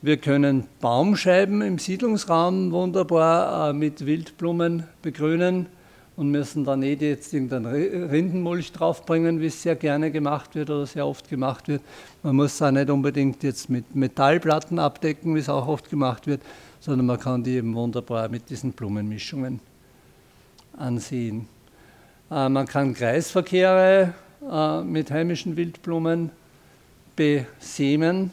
[0.00, 5.66] Wir können Baumscheiben im Siedlungsraum wunderbar äh, mit Wildblumen begrünen
[6.14, 7.66] und müssen da nicht jetzt irgendeinen
[8.08, 11.82] Rindenmulch draufbringen, wie es sehr gerne gemacht wird oder sehr oft gemacht wird.
[12.22, 16.28] Man muss es auch nicht unbedingt jetzt mit Metallplatten abdecken, wie es auch oft gemacht
[16.28, 16.42] wird,
[16.78, 19.58] sondern man kann die eben wunderbar mit diesen Blumenmischungen
[20.76, 21.48] ansehen.
[22.30, 24.14] Äh, man kann Kreisverkehre
[24.48, 26.30] äh, mit heimischen Wildblumen
[27.16, 28.30] besämen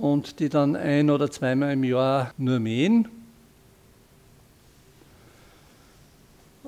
[0.00, 3.08] und die dann ein oder zweimal im Jahr nur mähen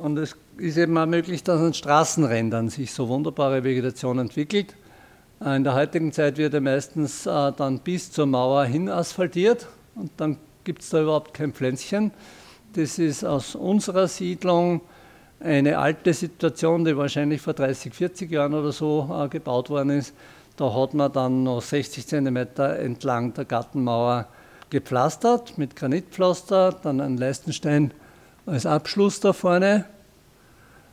[0.01, 4.77] Und es ist eben auch möglich, dass an Straßenrändern sich so wunderbare Vegetation entwickelt.
[5.45, 9.67] Äh, in der heutigen Zeit wird ja meistens äh, dann bis zur Mauer hin asphaltiert
[9.97, 12.13] und dann gibt es da überhaupt kein Pflänzchen.
[12.75, 14.83] Das ist aus unserer Siedlung
[15.41, 20.15] eine alte Situation, die wahrscheinlich vor 30, 40 Jahren oder so äh, gebaut worden ist.
[20.59, 24.27] Da hat man dann noch 60 cm entlang der Gartenmauer
[24.71, 27.93] gepflastert mit Granitpflaster, dann einen Leistenstein
[28.45, 29.85] als Abschluss da vorne.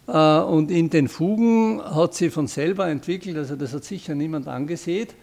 [0.08, 4.48] Äh, und in den Fugen hat sie von selber entwickelt, also das hat sicher niemand
[4.48, 5.16] angesät,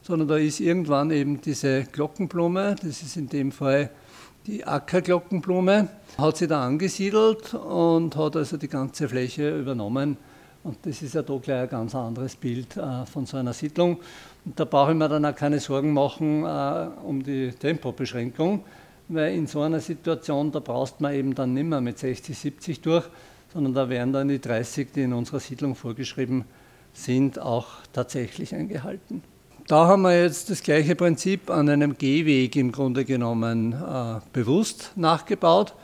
[0.00, 3.90] sondern da ist irgendwann eben diese Glockenblume, das ist in dem Fall
[4.46, 10.16] die Ackerglockenblume, hat sie da angesiedelt und hat also die ganze Fläche übernommen.
[10.62, 13.98] Und das ist ja da gleich ein ganz anderes Bild äh, von so einer Siedlung.
[14.44, 18.64] Und da brauche ich mir dann auch keine Sorgen machen äh, um die Tempobeschränkung,
[19.08, 22.80] weil in so einer Situation, da brauchst man eben dann nicht mehr mit 60, 70
[22.82, 23.04] durch,
[23.52, 26.44] sondern da werden dann die 30, die in unserer Siedlung vorgeschrieben
[26.92, 29.22] sind, auch tatsächlich eingehalten.
[29.66, 34.92] Da haben wir jetzt das gleiche Prinzip an einem Gehweg im Grunde genommen äh, bewusst
[34.96, 35.74] nachgebaut.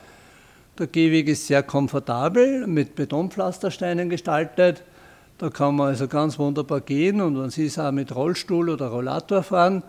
[0.79, 4.83] Der Gehweg ist sehr komfortabel mit Betonpflastersteinen gestaltet.
[5.39, 8.89] Da kann man also ganz wunderbar gehen und man sieht es auch mit Rollstuhl oder
[8.89, 9.83] Rollator fahren.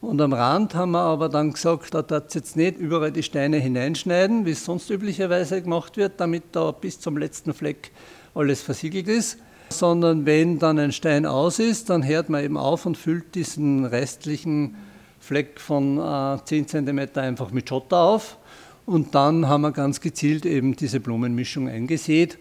[0.00, 3.58] Und am Rand haben wir aber dann gesagt, da darf jetzt nicht überall die Steine
[3.58, 7.92] hineinschneiden, wie es sonst üblicherweise gemacht wird, damit da bis zum letzten Fleck
[8.34, 9.38] alles versiegelt ist,
[9.68, 13.84] sondern wenn dann ein Stein aus ist, dann hört man eben auf und füllt diesen
[13.84, 14.74] restlichen
[15.20, 18.38] Fleck von äh, 10 cm einfach mit Schotter auf.
[18.84, 22.38] Und dann haben wir ganz gezielt eben diese Blumenmischung eingesät.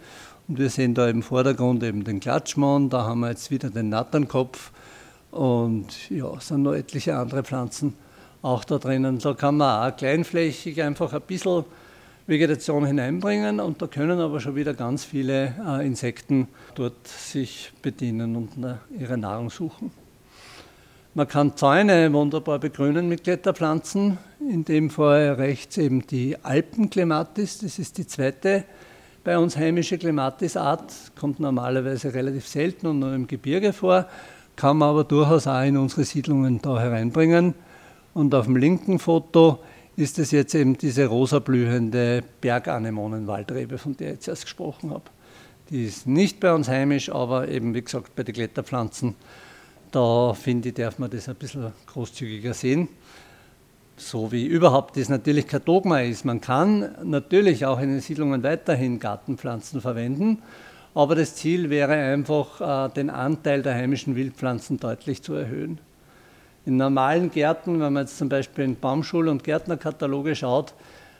[0.47, 3.89] Und wir sehen da im Vordergrund eben den Klatschmann, da haben wir jetzt wieder den
[3.89, 4.71] Natternkopf
[5.31, 7.93] und ja, es sind noch etliche andere Pflanzen
[8.41, 9.19] auch da drinnen.
[9.19, 11.63] Da kann man auch kleinflächig einfach ein bisschen
[12.27, 18.35] Vegetation hineinbringen und da können aber schon wieder ganz viele äh, Insekten dort sich bedienen
[18.35, 19.91] und äh, ihre Nahrung suchen.
[21.13, 24.17] Man kann Zäune wunderbar begrünen mit Kletterpflanzen.
[24.39, 28.63] In dem Fall rechts eben die Alpenklematis, das ist die zweite
[29.25, 34.07] bei uns heimische Klematisart, kommt normalerweise relativ selten und nur im Gebirge vor,
[34.55, 37.55] kann man aber durchaus auch in unsere Siedlungen da hereinbringen.
[38.13, 39.59] Und auf dem linken Foto
[39.97, 45.03] ist es jetzt eben diese rosa blühende Berganemonenwaldrebe, von der ich jetzt erst gesprochen habe.
[45.71, 49.15] Die ist nicht bei uns heimisch, aber eben wie gesagt bei den Kletterpflanzen,
[49.91, 52.87] da finde ich, darf man das ein bisschen großzügiger sehen.
[53.97, 56.25] So wie überhaupt das natürlich kein Dogma ist.
[56.25, 60.41] Man kann natürlich auch in den Siedlungen weiterhin Gartenpflanzen verwenden,
[60.95, 65.79] aber das Ziel wäre einfach, äh, den Anteil der heimischen Wildpflanzen deutlich zu erhöhen.
[66.65, 70.73] In normalen Gärten, wenn man jetzt zum Beispiel in Baumschul- und Gärtnerkataloge schaut,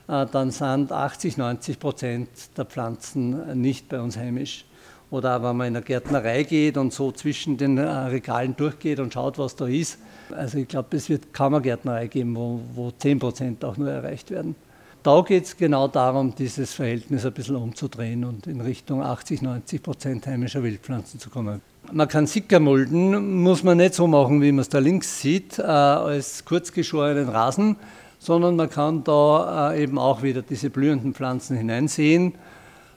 [0.07, 4.65] äh, dann sind 80, 90 Prozent der Pflanzen nicht bei uns heimisch.
[5.11, 9.13] Oder wenn man in eine Gärtnerei geht und so zwischen den äh, Regalen durchgeht und
[9.13, 9.99] schaut, was da ist.
[10.31, 13.91] Also ich glaube, es wird kaum eine Gärtnerei geben, wo, wo 10 Prozent auch nur
[13.91, 14.55] erreicht werden.
[15.03, 19.83] Da geht es genau darum, dieses Verhältnis ein bisschen umzudrehen und in Richtung 80, 90
[19.83, 21.61] Prozent heimischer Wildpflanzen zu kommen.
[21.91, 25.63] Man kann Sickermulden, muss man nicht so machen, wie man es da links sieht, äh,
[25.63, 27.75] als kurzgeschorenen Rasen,
[28.19, 32.35] sondern man kann da äh, eben auch wieder diese blühenden Pflanzen hineinsehen.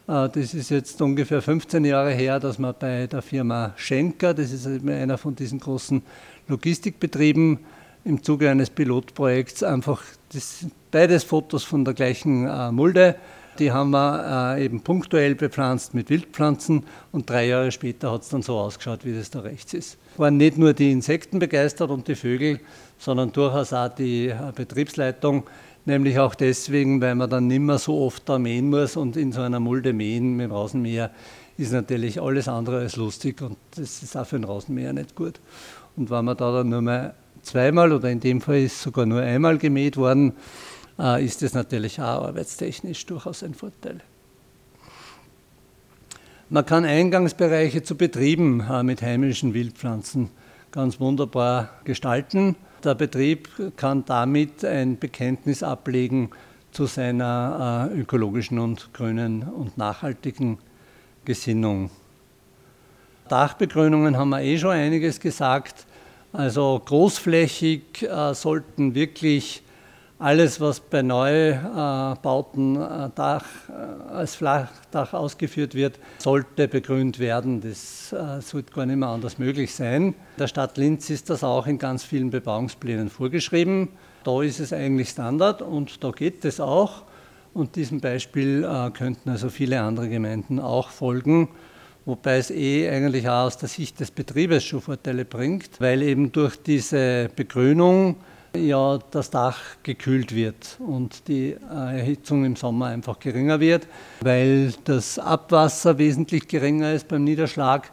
[0.07, 4.53] Äh, das ist jetzt ungefähr 15 Jahre her, dass man bei der Firma Schenker, das
[4.53, 6.03] ist einer von diesen großen
[6.49, 7.59] Logistikbetrieben,
[8.05, 10.03] im Zuge eines Pilotprojekts einfach
[10.33, 13.17] das, beides Fotos von der gleichen äh, Mulde
[13.59, 18.29] die haben wir äh, eben punktuell bepflanzt mit Wildpflanzen und drei Jahre später hat es
[18.29, 19.99] dann so ausgeschaut, wie das da rechts ist.
[20.17, 22.61] Waren nicht nur die Insekten begeistert und die Vögel,
[22.99, 25.45] sondern durchaus auch die Betriebsleitung,
[25.85, 29.33] nämlich auch deswegen, weil man dann nicht mehr so oft da mähen muss und in
[29.33, 31.11] so einer Mulde mähen mit dem Rasenmäher
[31.57, 35.41] ist natürlich alles andere als lustig und das ist auch für den Rasenmäher nicht gut.
[35.97, 39.21] Und wenn man da dann nur mal zweimal oder in dem Fall ist sogar nur
[39.21, 40.33] einmal gemäht worden,
[40.99, 44.01] äh, ist es natürlich auch arbeitstechnisch durchaus ein Vorteil.
[46.51, 50.31] Man kann Eingangsbereiche zu Betrieben äh, mit heimischen Wildpflanzen
[50.73, 52.57] ganz wunderbar gestalten.
[52.85, 56.29] Der Betrieb kann damit ein Bekenntnis ablegen
[56.71, 60.59] zu seiner äh, ökologischen und grünen und nachhaltigen
[61.25, 61.91] Gesinnung.
[63.29, 65.87] Dachbegrünungen haben wir eh schon einiges gesagt.
[66.35, 69.64] Also großflächig sollten wirklich
[70.19, 77.61] alles, was bei Neubauten äh, Dach, äh, als Flachdach ausgeführt wird, sollte begrünt werden.
[77.61, 80.15] Das äh, sollte gar nicht mehr anders möglich sein.
[80.39, 83.89] Der Stadt Linz ist das auch in ganz vielen Bebauungsplänen vorgeschrieben.
[84.23, 87.03] Da ist es eigentlich Standard und da geht es auch.
[87.53, 88.63] Und diesem Beispiel
[88.95, 91.51] könnten also viele andere Gemeinden auch folgen
[92.05, 96.33] wobei es eh eigentlich auch aus der Sicht des Betriebes schon Vorteile bringt, weil eben
[96.33, 98.17] durch diese Begrünung
[98.57, 103.87] ja das Dach gekühlt wird und die äh, Erhitzung im Sommer einfach geringer wird,
[104.21, 107.91] weil das Abwasser wesentlich geringer ist beim Niederschlag.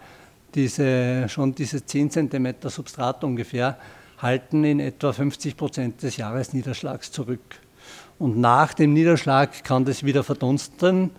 [0.53, 3.77] Diese, schon diese 10 cm Substrat ungefähr
[4.19, 7.59] halten in etwa 50 Prozent des Jahresniederschlags zurück.
[8.19, 11.09] Und nach dem Niederschlag kann das wieder verdunsten,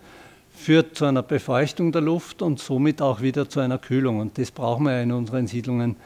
[0.55, 4.21] führt zu einer Befeuchtung der Luft und somit auch wieder zu einer Kühlung.
[4.21, 5.97] Und das brauchen wir ja in unseren Siedlungen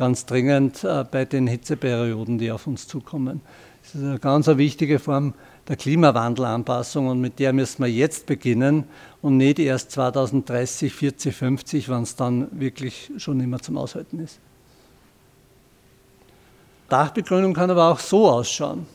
[0.00, 3.42] ganz dringend äh, bei den Hitzeperioden, die auf uns zukommen.
[3.82, 5.34] Das ist eine ganz wichtige Form
[5.68, 8.84] der Klimawandelanpassung und mit der müssen wir jetzt beginnen
[9.20, 14.38] und nicht erst 2030, 40, 50, wenn es dann wirklich schon mehr zum Aushalten ist.
[16.88, 18.86] Dachbegrünung kann aber auch so ausschauen.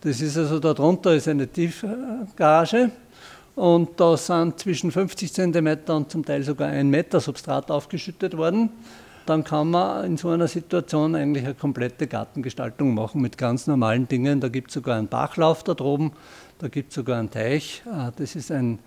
[0.00, 2.92] Das ist also darunter ist eine Tiefgarage
[3.56, 8.70] und da sind zwischen 50 cm und zum Teil sogar ein Meter Substrat aufgeschüttet worden
[9.28, 14.08] dann kann man in so einer Situation eigentlich eine komplette Gartengestaltung machen mit ganz normalen
[14.08, 14.40] Dingen.
[14.40, 16.12] Da gibt es sogar einen Bachlauf da droben,
[16.58, 17.82] da gibt es sogar einen Teich.
[17.90, 18.78] Ah, das ist ein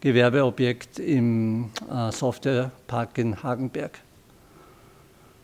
[0.00, 3.98] Gewerbeobjekt im äh, Softwarepark in Hagenberg.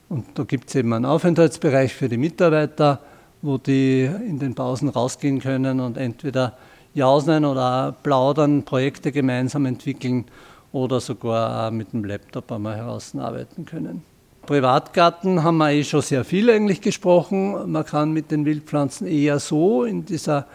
[0.08, 3.00] Und da gibt es eben einen Aufenthaltsbereich für die Mitarbeiter,
[3.42, 6.56] wo die in den Pausen rausgehen können und entweder
[6.94, 10.24] jausen oder plaudern, Projekte gemeinsam entwickeln
[10.72, 14.02] oder sogar mit dem Laptop einmal herausarbeiten können.
[14.48, 17.70] Privatgarten haben wir eh schon sehr viel eigentlich gesprochen.
[17.70, 20.46] Man kann mit den Wildpflanzen eher so in dieser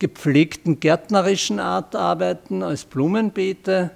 [0.00, 3.92] gepflegten gärtnerischen Art arbeiten als Blumenbeete.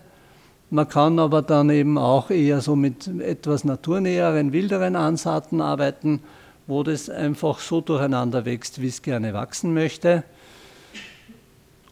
[0.70, 6.20] Man kann aber dann eben auch eher so mit etwas naturnäheren, wilderen Ansaaten arbeiten,
[6.68, 10.22] wo das einfach so durcheinander wächst, wie es gerne wachsen möchte.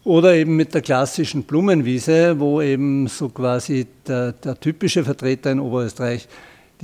[0.04, 5.58] Oder eben mit der klassischen Blumenwiese, wo eben so quasi der, der typische Vertreter in
[5.58, 6.28] Oberösterreich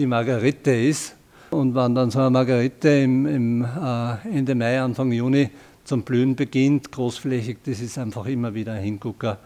[0.01, 1.15] die Margarete ist.
[1.51, 5.51] Und wenn dann so eine Margarite im, im äh, Ende Mai, Anfang Juni
[5.85, 9.39] zum Blühen beginnt, großflächig, das ist einfach immer wieder ein Hingucker.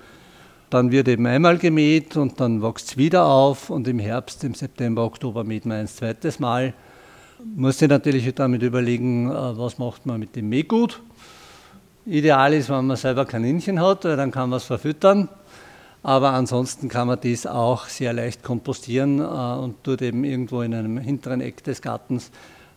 [0.70, 4.54] Dann wird eben einmal gemäht und dann wächst es wieder auf und im Herbst, im
[4.54, 6.72] September, Oktober mäht man ein zweites Mal.
[7.56, 11.02] Muss sich natürlich damit überlegen, äh, was macht man mit dem Mähgut.
[12.06, 15.28] Ideal ist, wenn man selber Kaninchen hat, weil dann kann man es verfüttern.
[16.04, 20.74] Aber ansonsten kann man das auch sehr leicht kompostieren äh, und dort eben irgendwo in
[20.74, 22.30] einem hinteren Eck des Gartens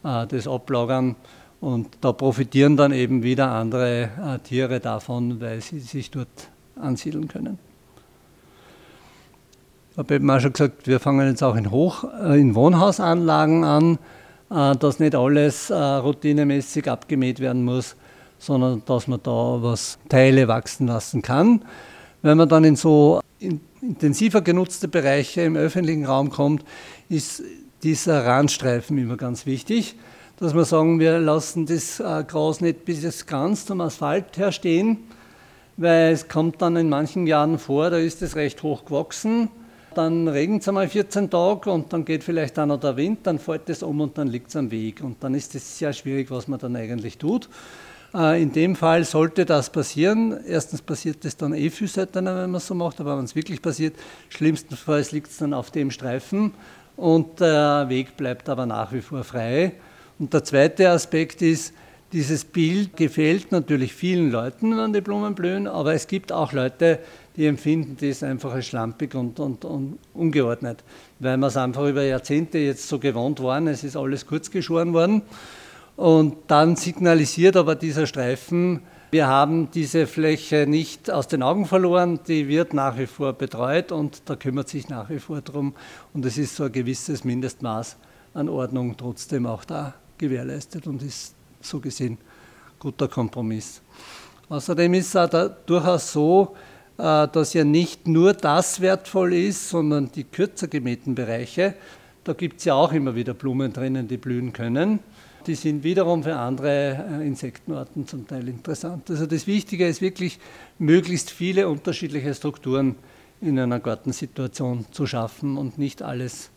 [0.06, 1.18] äh, das ablagern.
[1.60, 6.30] Und da profitieren dann eben wieder andere äh, Tiere davon, weil sie sich dort
[6.78, 7.60] ansiedeln können.
[9.92, 13.98] Ich habe eben auch schon gesagt, wir fangen jetzt auch in, Hoch-, in Wohnhausanlagen an,
[14.48, 17.96] dass nicht alles routinemäßig abgemäht werden muss,
[18.38, 21.64] sondern dass man da was Teile wachsen lassen kann.
[22.28, 23.22] Wenn man dann in so
[23.80, 26.66] intensiver genutzte Bereiche im öffentlichen Raum kommt,
[27.08, 27.42] ist
[27.84, 29.96] dieser Randstreifen immer ganz wichtig,
[30.36, 34.98] dass wir sagen, wir lassen das äh, Gras nicht bis ganz zum Asphalt herstehen,
[35.78, 39.48] weil es kommt dann in manchen Jahren vor, da ist es recht hoch gewachsen,
[39.96, 43.40] dann regnet es einmal 14 Tage und dann geht vielleicht auch noch der Wind, dann
[43.40, 46.30] fällt es um und dann liegt es am Weg und dann ist es sehr schwierig,
[46.30, 47.48] was man dann eigentlich tut.
[48.14, 50.40] Äh, in dem Fall sollte das passieren.
[50.46, 53.36] Erstens passiert das dann eh viel seltener, wenn man es so macht, aber wenn es
[53.36, 53.96] wirklich passiert,
[54.30, 56.54] schlimmstenfalls liegt es dann auf dem Streifen
[56.96, 59.74] und der Weg bleibt aber nach wie vor frei.
[60.20, 61.74] Und der zweite Aspekt ist,
[62.14, 67.00] dieses Bild gefällt natürlich vielen Leuten, wenn die Blumen blühen, aber es gibt auch Leute,
[67.36, 70.84] die empfinden das einfach als schlampig und, und, und ungeordnet,
[71.20, 74.94] weil wir es einfach über Jahrzehnte jetzt so gewohnt waren, es ist alles kurz geschoren
[74.94, 75.22] worden.
[75.98, 82.20] Und dann signalisiert aber dieser Streifen, wir haben diese Fläche nicht aus den Augen verloren,
[82.28, 85.74] die wird nach wie vor betreut und da kümmert sich nach wie vor darum.
[86.14, 87.98] Und es ist so ein gewisses Mindestmaß
[88.36, 92.20] an Ordnung trotzdem auch da gewährleistet und ist so gesehen
[92.78, 93.82] guter Kompromiss.
[94.50, 96.56] Außerdem ist es auch durchaus so,
[97.00, 101.74] äh, dass ja nicht nur das wertvoll ist, sondern die kürzer gemähten Bereiche.
[102.24, 105.00] Da gibt es ja auch immer wieder Blumen drinnen, die blühen können
[105.48, 109.10] die sind wiederum für andere äh, Insektenarten zum Teil interessant.
[109.10, 110.40] Also das Wichtige ist wirklich,
[110.78, 112.96] möglichst viele unterschiedliche Strukturen
[113.40, 116.50] in einer Gartensituation zu schaffen und nicht alles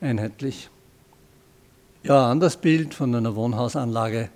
[0.00, 0.70] einheitlich.
[2.02, 4.30] Ja, anderes Bild von einer Wohnhausanlage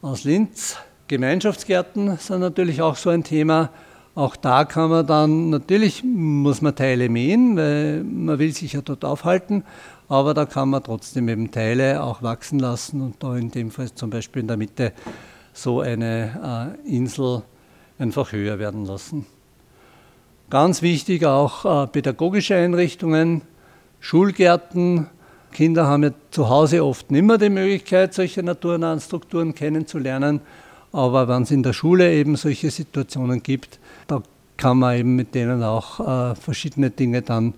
[0.00, 0.78] aus Linz.
[1.08, 3.70] Gemeinschaftsgärten sind natürlich auch so ein Thema.
[4.14, 8.80] Auch da kann man dann, natürlich muss man Teile mähen, weil man will sich ja
[8.80, 9.64] dort aufhalten,
[10.08, 13.92] aber da kann man trotzdem eben Teile auch wachsen lassen und da in dem Fall
[13.94, 14.92] zum Beispiel in der Mitte
[15.52, 17.42] so eine äh, Insel
[17.98, 19.26] einfach höher werden lassen.
[20.48, 23.42] Ganz wichtig auch äh, pädagogische Einrichtungen,
[24.00, 25.06] Schulgärten.
[25.52, 30.40] Kinder haben ja zu Hause oft nicht mehr die Möglichkeit, solche naturnahen Strukturen kennenzulernen.
[30.92, 33.78] Aber wenn es in der Schule eben solche Situationen gibt,
[34.60, 37.54] kann man eben mit denen auch äh, verschiedene Dinge dann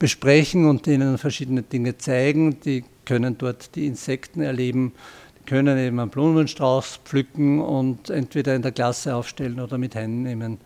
[0.00, 2.58] besprechen und ihnen verschiedene Dinge zeigen.
[2.64, 4.92] Die können dort die Insekten erleben,
[5.38, 10.24] die können eben einen Blumenstrauß pflücken und entweder in der Klasse aufstellen oder mit Händen
[10.24, 10.58] nehmen.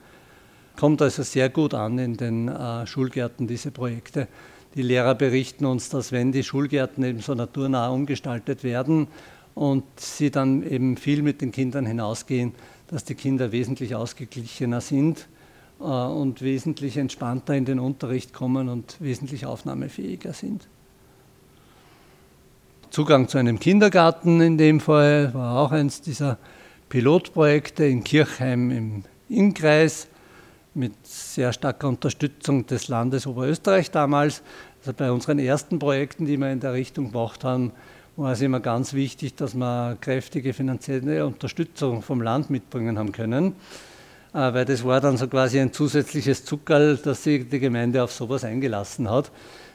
[0.79, 4.29] Kommt also sehr gut an in den äh, Schulgärten, diese Projekte.
[4.74, 9.09] Die Lehrer berichten uns, dass wenn die Schulgärten eben so naturnah umgestaltet werden
[9.55, 12.55] und sie dann eben viel mit den Kindern hinausgehen,
[12.89, 15.29] dass die Kinder wesentlich ausgeglichener sind
[15.79, 20.68] und wesentlich entspannter in den Unterricht kommen und wesentlich aufnahmefähiger sind.
[22.91, 26.39] Zugang zu einem Kindergarten in dem Fall war auch eines dieser
[26.89, 30.09] Pilotprojekte in Kirchheim im Innkreis
[30.72, 34.43] mit sehr starker Unterstützung des Landes Oberösterreich damals.
[34.81, 37.72] Also bei unseren ersten Projekten, die wir in der Richtung gemacht haben,
[38.16, 43.55] war es immer ganz wichtig, dass wir kräftige finanzielle Unterstützung vom Land mitbringen haben können.
[44.39, 48.45] Weil das war dann so quasi ein zusätzliches Zuckerl, dass sich die Gemeinde auf sowas
[48.45, 49.32] eingelassen hat.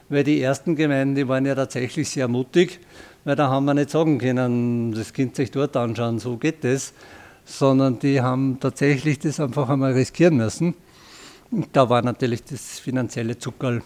[0.07, 2.79] Weil die ersten Gemeinden, die waren ja tatsächlich sehr mutig,
[3.23, 6.93] weil da haben wir nicht sagen können, das Kind sich dort anschauen, so geht das,
[7.43, 10.75] sondern die haben tatsächlich das einfach einmal riskieren müssen.
[11.49, 13.81] Und da war natürlich das finanzielle Zuckerl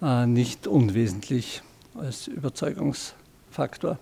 [0.00, 1.62] äh, nicht unwesentlich
[1.94, 3.98] als Überzeugungsfaktor.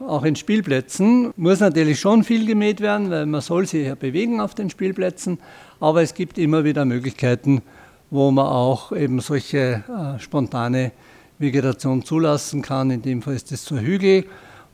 [0.00, 4.40] Auch in Spielplätzen muss natürlich schon viel gemäht werden, weil man soll sich ja bewegen
[4.40, 5.38] auf den Spielplätzen.
[5.80, 7.62] Aber es gibt immer wieder Möglichkeiten,
[8.10, 10.92] wo man auch eben solche äh, spontane
[11.38, 12.90] Vegetation zulassen kann.
[12.90, 14.24] In dem Fall ist es so Hügel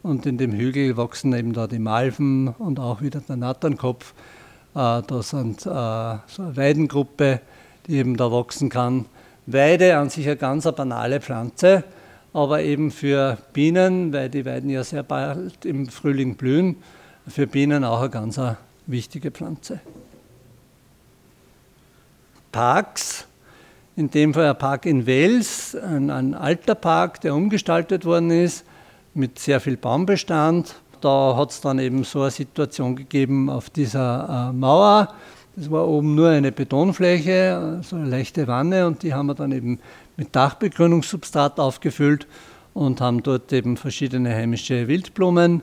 [0.02, 4.12] und in dem Hügel wachsen eben da die Malven und auch wieder der Natternkopf.
[4.74, 7.40] Äh, da sind äh, so eine Weidengruppe,
[7.86, 9.06] die eben da wachsen kann.
[9.46, 11.84] Weide an sich eine ganz banale Pflanze,
[12.32, 16.76] aber eben für Bienen, weil die Weiden ja sehr bald im Frühling blühen,
[17.26, 18.40] für Bienen auch eine ganz
[18.86, 19.80] wichtige Pflanze.
[22.52, 23.26] Parks,
[23.96, 28.64] in dem Fall ein Park in Wels, ein, ein alter Park, der umgestaltet worden ist,
[29.14, 30.74] mit sehr viel Baumbestand.
[31.00, 35.14] Da hat es dann eben so eine Situation gegeben auf dieser äh, Mauer.
[35.56, 39.52] Das war oben nur eine Betonfläche, so eine leichte Wanne und die haben wir dann
[39.52, 39.80] eben
[40.20, 42.26] mit Dachbegrünungssubstrat aufgefüllt
[42.74, 45.62] und haben dort eben verschiedene heimische Wildblumen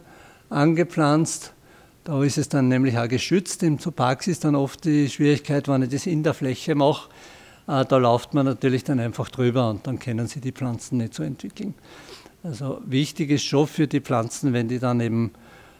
[0.49, 1.53] angepflanzt.
[2.03, 3.61] Da ist es dann nämlich auch geschützt.
[3.61, 7.07] Im Zooparks ist dann oft die Schwierigkeit, wenn ich das in der Fläche mache,
[7.67, 11.13] äh, da läuft man natürlich dann einfach drüber und dann können sie die Pflanzen nicht
[11.13, 11.75] so entwickeln.
[12.41, 15.33] Also wichtig ist schon für die Pflanzen, wenn die dann eben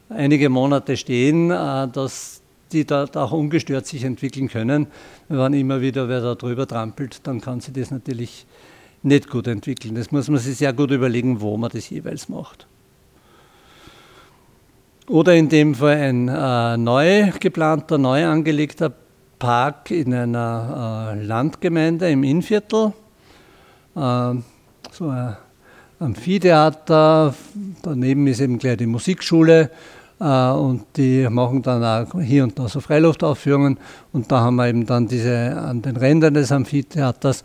[0.10, 4.88] einige Monate stehen, äh, dass die da auch ungestört sich entwickeln können.
[5.30, 8.46] Wenn immer wieder wer da drüber trampelt, dann kann sich das natürlich
[9.04, 9.96] nicht gut entwickeln.
[9.96, 12.68] Das muss man sich sehr gut überlegen, wo man das jeweils macht.
[15.08, 18.92] Oder in dem Fall ein äh, neu geplanter, neu angelegter
[19.40, 22.92] Park in einer äh, Landgemeinde im Innviertel.
[23.96, 24.34] Äh,
[24.92, 25.38] so ein
[26.00, 27.34] Amphitheater,
[27.82, 29.72] daneben ist eben gleich die Musikschule
[30.20, 33.80] äh, und die machen dann auch hier und da so Freiluftaufführungen
[34.12, 37.44] und da haben wir eben dann diese an den Rändern des Amphitheaters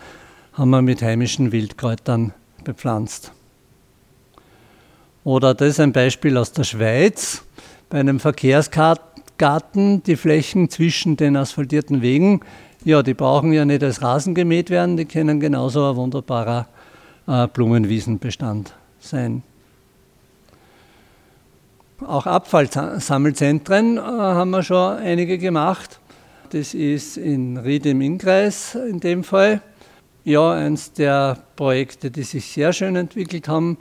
[0.52, 2.32] haben wir mit heimischen Wildkräutern
[2.64, 3.32] bepflanzt.
[5.24, 7.42] Oder das ist ein Beispiel aus der Schweiz
[7.88, 12.40] bei einem Verkehrsgarten, die Flächen zwischen den asphaltierten Wegen,
[12.84, 16.66] ja, die brauchen ja nicht als Rasen gemäht werden, die können genauso ein wunderbarer
[17.28, 19.44] äh, Blumenwiesenbestand sein.
[22.04, 26.00] Auch Abfallsammelzentren äh, haben wir schon einige gemacht.
[26.50, 29.62] Das ist in Ried im Innkreis in dem Fall.
[30.24, 33.78] Ja, eines der Projekte, die sich sehr schön entwickelt haben.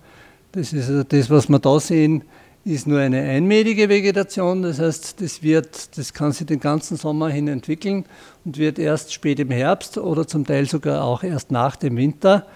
[0.53, 2.23] Das ist also das, was wir da sehen,
[2.65, 4.63] ist nur eine einmädige Vegetation.
[4.63, 8.05] Das heißt, das, wird, das kann sich den ganzen Sommer hin entwickeln
[8.43, 12.47] und wird erst spät im Herbst oder zum Teil sogar auch erst nach dem Winter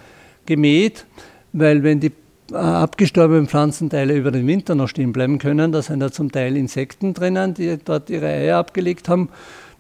[0.48, 1.06] gemäht,
[1.54, 2.12] weil wenn die
[2.52, 6.58] äh, abgestorbenen Pflanzenteile über den Winter noch stehen bleiben können, da sind da zum Teil
[6.58, 9.30] Insekten drinnen, die dort ihre Eier abgelegt haben,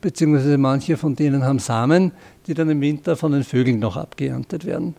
[0.01, 2.11] beziehungsweise manche von denen haben Samen,
[2.47, 4.95] die dann im Winter von den Vögeln noch abgeerntet werden.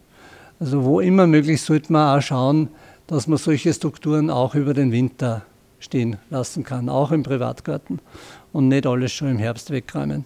[0.59, 2.68] Also wo immer möglich sollte man auch schauen,
[3.07, 5.42] dass man solche Strukturen auch über den Winter
[5.78, 8.01] stehen lassen kann, auch im Privatgarten
[8.53, 10.24] und nicht alles schon im Herbst wegräumen.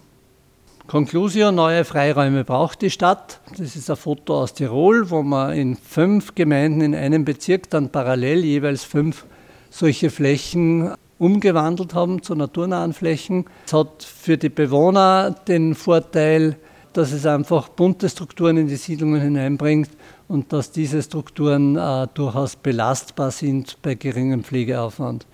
[0.87, 3.39] Conclusio, neue Freiräume braucht die Stadt.
[3.57, 7.89] Das ist ein Foto aus Tirol, wo man in fünf Gemeinden in einem Bezirk dann
[7.89, 9.25] parallel jeweils fünf
[9.69, 13.45] solche Flächen umgewandelt haben zu naturnahen Flächen.
[13.65, 16.57] Es hat für die Bewohner den Vorteil,
[16.93, 19.89] dass es einfach bunte Strukturen in die Siedlungen hineinbringt
[20.27, 25.25] und dass diese Strukturen äh, durchaus belastbar sind bei geringem Pflegeaufwand.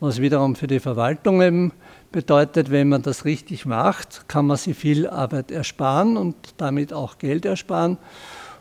[0.00, 1.72] Was wiederum für die Verwaltung eben
[2.10, 7.18] bedeutet, wenn man das richtig macht, kann man sich viel Arbeit ersparen und damit auch
[7.18, 7.98] Geld ersparen.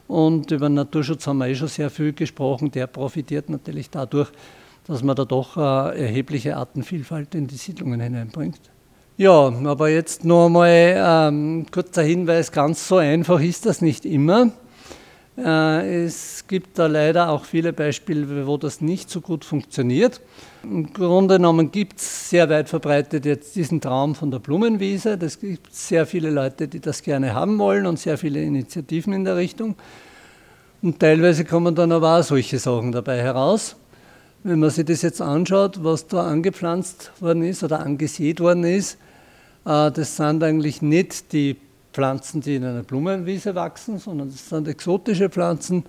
[0.07, 2.71] Und über Naturschutz haben wir eh schon sehr viel gesprochen.
[2.71, 4.29] Der profitiert natürlich dadurch,
[4.85, 8.70] dass man da doch äh, erhebliche Artenvielfalt in die Siedlungen hineinbringt.
[9.21, 14.49] Ja, aber jetzt noch einmal ähm, kurzer Hinweis, ganz so einfach ist das nicht immer.
[15.37, 20.21] Äh, es gibt da leider auch viele Beispiele, wo das nicht so gut funktioniert.
[20.63, 25.19] Im Grunde genommen gibt es sehr weit verbreitet jetzt diesen Traum von der Blumenwiese.
[25.21, 29.23] Es gibt sehr viele Leute, die das gerne haben wollen und sehr viele Initiativen in
[29.23, 29.75] der Richtung.
[30.81, 33.75] Und teilweise kommen dann aber auch solche Sachen dabei heraus.
[34.41, 38.97] Wenn man sich das jetzt anschaut, was da angepflanzt worden ist oder angesät worden ist,
[39.63, 41.55] das sind eigentlich nicht die
[41.93, 45.83] Pflanzen, die in einer Blumenwiese wachsen, sondern das sind exotische Pflanzen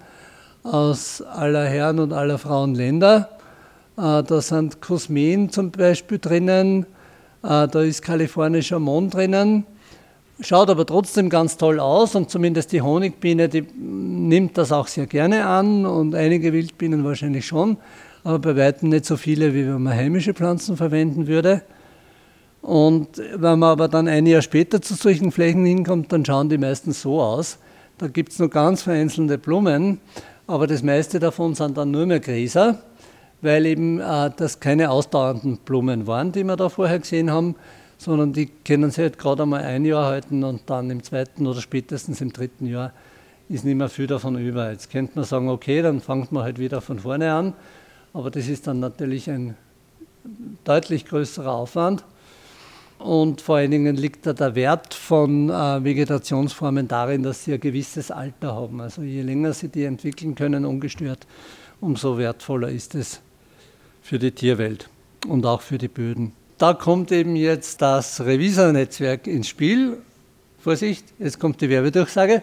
[0.62, 3.28] aus aller Herren und aller Frauen Länder.
[3.96, 6.86] Äh, da sind Kosmen zum Beispiel drinnen,
[7.42, 9.64] äh, da ist kalifornischer Mond drinnen.
[10.40, 15.06] Schaut aber trotzdem ganz toll aus und zumindest die Honigbiene, die nimmt das auch sehr
[15.06, 17.76] gerne an und einige Wildbienen wahrscheinlich schon,
[18.24, 21.62] aber bei weitem nicht so viele, wie wenn man heimische Pflanzen verwenden würde.
[22.62, 26.58] Und wenn man aber dann ein Jahr später zu solchen Flächen hinkommt, dann schauen die
[26.58, 27.58] meistens so aus.
[27.98, 30.00] Da gibt es nur ganz vereinzelte Blumen,
[30.46, 32.80] aber das meiste davon sind dann nur mehr Gräser,
[33.42, 37.56] weil eben äh, das keine ausdauernden Blumen waren, die wir da vorher gesehen haben,
[37.98, 41.60] sondern die können sich halt gerade einmal ein Jahr halten und dann im zweiten oder
[41.60, 42.92] spätestens im dritten Jahr
[43.48, 44.70] ist nicht mehr viel davon über.
[44.70, 47.54] Jetzt könnte man sagen, okay, dann fängt man halt wieder von vorne an,
[48.12, 49.56] aber das ist dann natürlich ein
[50.64, 52.04] deutlich größerer Aufwand.
[53.03, 57.61] Und vor allen Dingen liegt da der Wert von äh, Vegetationsformen darin, dass sie ein
[57.61, 58.80] gewisses Alter haben.
[58.80, 61.26] Also je länger sie die entwickeln können, ungestört,
[61.80, 63.20] umso wertvoller ist es
[64.03, 64.88] für die Tierwelt
[65.26, 66.32] und auch für die Böden.
[66.59, 69.98] Da kommt eben jetzt das Revisor-Netzwerk ins Spiel.
[70.61, 72.40] Vorsicht, jetzt kommt die Werbedurchsage.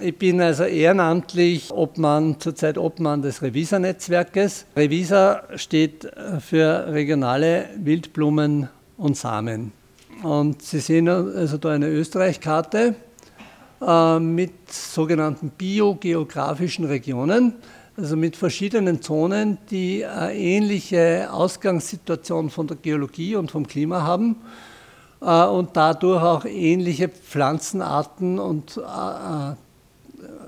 [0.00, 4.64] Ich bin also ehrenamtlich Obmann, zurzeit Obmann des Revisor-Netzwerkes.
[4.74, 9.81] Revisor steht für regionale Wildblumen und Samen.
[10.22, 12.94] Und Sie sehen also da eine Österreich-Karte
[13.80, 17.54] äh, mit sogenannten biogeografischen Regionen,
[17.96, 24.36] also mit verschiedenen Zonen, die eine ähnliche Ausgangssituation von der Geologie und vom Klima haben
[25.20, 29.54] äh, und dadurch auch ähnliche Pflanzenarten und äh,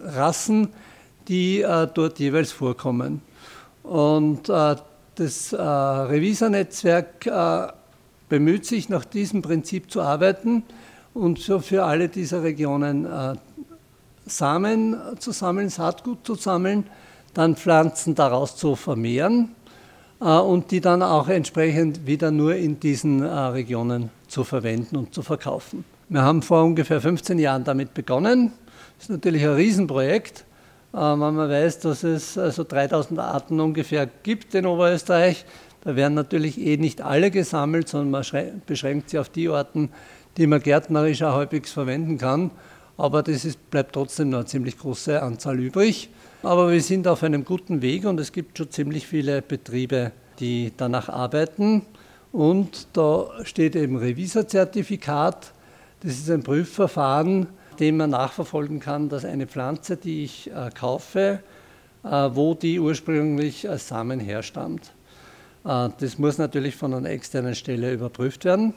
[0.09, 0.68] Rassen,
[1.27, 3.22] die äh, dort jeweils vorkommen.
[3.83, 4.77] Und äh,
[5.16, 7.66] das äh, Revisornetzwerk äh,
[8.29, 10.62] bemüht sich, nach diesem Prinzip zu arbeiten
[11.12, 13.35] und so für alle dieser Regionen äh,
[14.27, 16.87] Samen zu sammeln, Saatgut zu sammeln,
[17.35, 19.51] dann Pflanzen daraus zu vermehren
[20.20, 25.14] äh, und die dann auch entsprechend wieder nur in diesen äh, Regionen zu verwenden und
[25.14, 25.85] zu verkaufen.
[26.09, 28.53] Wir haben vor ungefähr 15 Jahren damit begonnen
[28.97, 30.45] das ist natürlich ein Riesenprojekt,
[30.93, 35.45] äh, wenn man weiß, dass es also 3000 Arten ungefähr gibt in Oberösterreich.
[35.85, 39.91] Da werden natürlich eh nicht alle gesammelt, sondern man beschränkt sie auf die Arten,
[40.37, 42.51] die man gärtnerisch auch halbwegs verwenden kann.
[42.97, 46.09] Aber das ist, bleibt trotzdem noch eine ziemlich große Anzahl übrig.
[46.43, 50.72] Aber wir sind auf einem guten Weg und es gibt schon ziemlich viele Betriebe, die
[50.76, 51.82] danach arbeiten.
[52.32, 55.53] Und da steht eben Revisorzertifikat.
[56.01, 57.47] Das ist ein Prüfverfahren,
[57.78, 61.41] dem man nachverfolgen kann, dass eine Pflanze, die ich äh, kaufe,
[62.05, 64.93] äh, wo die ursprünglich als Samen herstammt.
[65.64, 68.74] Äh, das muss natürlich von einer externen Stelle überprüft werden.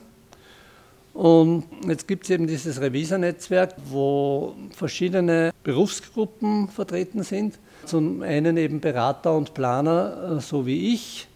[1.13, 7.57] Und jetzt gibt es eben dieses Revisornetzwerk, wo verschiedene Berufsgruppen vertreten sind.
[7.85, 11.27] Zum einen eben Berater und Planer, äh, so wie ich.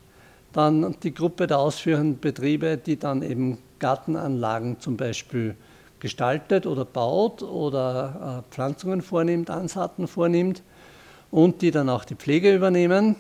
[0.54, 5.56] Dann die Gruppe der ausführenden Betriebe, die dann eben Gartenanlagen zum Beispiel
[6.00, 10.62] gestaltet oder baut oder äh, Pflanzungen vornimmt, Ansaaten vornimmt
[11.32, 13.16] und die dann auch die Pflege übernehmen.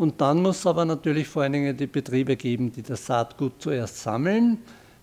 [0.00, 3.52] Und dann muss es aber natürlich vor allen Dingen die Betriebe geben, die das Saatgut
[3.58, 4.56] zuerst sammeln,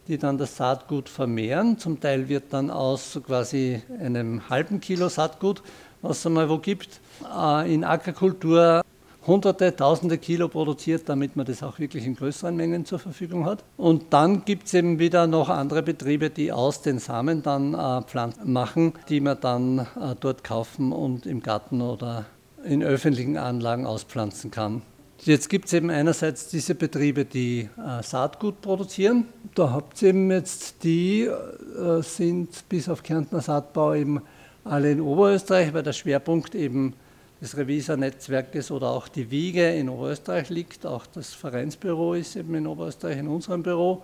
[0.08, 1.78] die dann das Saatgut vermehren.
[1.78, 5.62] Zum Teil wird dann aus quasi einem halben Kilo Saatgut,
[6.02, 7.00] was es einmal wo gibt,
[7.32, 8.82] äh, in Ackerkultur
[9.28, 13.64] hunderte, tausende Kilo produziert, damit man das auch wirklich in größeren Mengen zur Verfügung hat.
[13.78, 18.02] Und dann gibt es eben wieder noch andere Betriebe, die aus den Samen dann äh,
[18.02, 22.26] Pflanzen machen, die man dann äh, dort kaufen und im Garten oder
[22.64, 24.82] in öffentlichen Anlagen auspflanzen kann.
[25.24, 29.26] Jetzt gibt es eben einerseits diese Betriebe, die äh, Saatgut produzieren.
[29.56, 34.22] Da habt ihr eben jetzt die, äh, sind bis auf Kärntner Saatbau eben
[34.64, 36.94] alle in Oberösterreich, weil der Schwerpunkt eben
[37.42, 40.86] des Revisor-Netzwerkes oder auch die Wiege in Oberösterreich liegt.
[40.86, 44.04] Auch das Vereinsbüro ist eben in Oberösterreich in unserem Büro.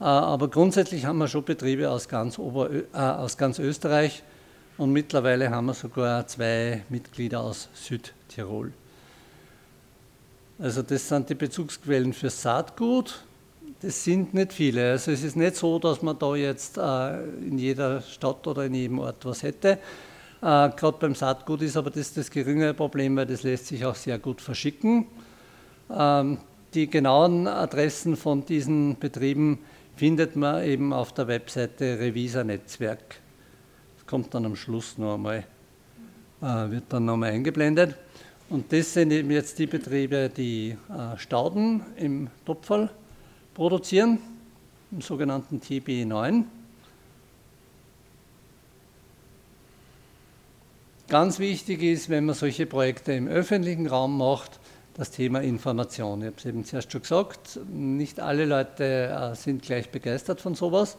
[0.00, 4.22] Äh, aber grundsätzlich haben wir schon Betriebe aus ganz, Oberö äh, aus ganz Österreich
[4.78, 8.72] und mittlerweile haben wir sogar zwei Mitglieder aus Südtirol.
[10.58, 13.24] Also das sind die Bezugsquellen für Saatgut.
[13.80, 14.92] Das sind nicht viele.
[14.92, 18.74] Also es ist nicht so, dass man da jetzt äh, in jeder Stadt oder in
[18.74, 19.72] jedem Ort was hätte.
[19.72, 19.78] Äh,
[20.40, 24.18] Gerade beim Saatgut ist aber das das geringere Problem, weil das lässt sich auch sehr
[24.18, 25.06] gut verschicken.
[25.90, 26.38] Ähm,
[26.74, 29.58] die genauen Adressen von diesen Betrieben
[29.96, 33.20] findet man eben auf der Webseite Revisa Netzwerk.
[34.12, 35.42] Kommt dann am Schluss noch einmal,
[36.42, 37.96] äh, wird dann noch einmal eingeblendet.
[38.50, 42.90] Und das sind eben jetzt die Betriebe, die äh, Stauden im Topfall
[43.54, 44.18] produzieren,
[44.90, 46.44] im sogenannten TB9.
[51.08, 54.60] Ganz wichtig ist, wenn man solche Projekte im öffentlichen Raum macht,
[54.92, 56.20] das Thema Information.
[56.20, 60.54] Ich habe es eben zuerst schon gesagt, nicht alle Leute äh, sind gleich begeistert von
[60.54, 60.98] sowas.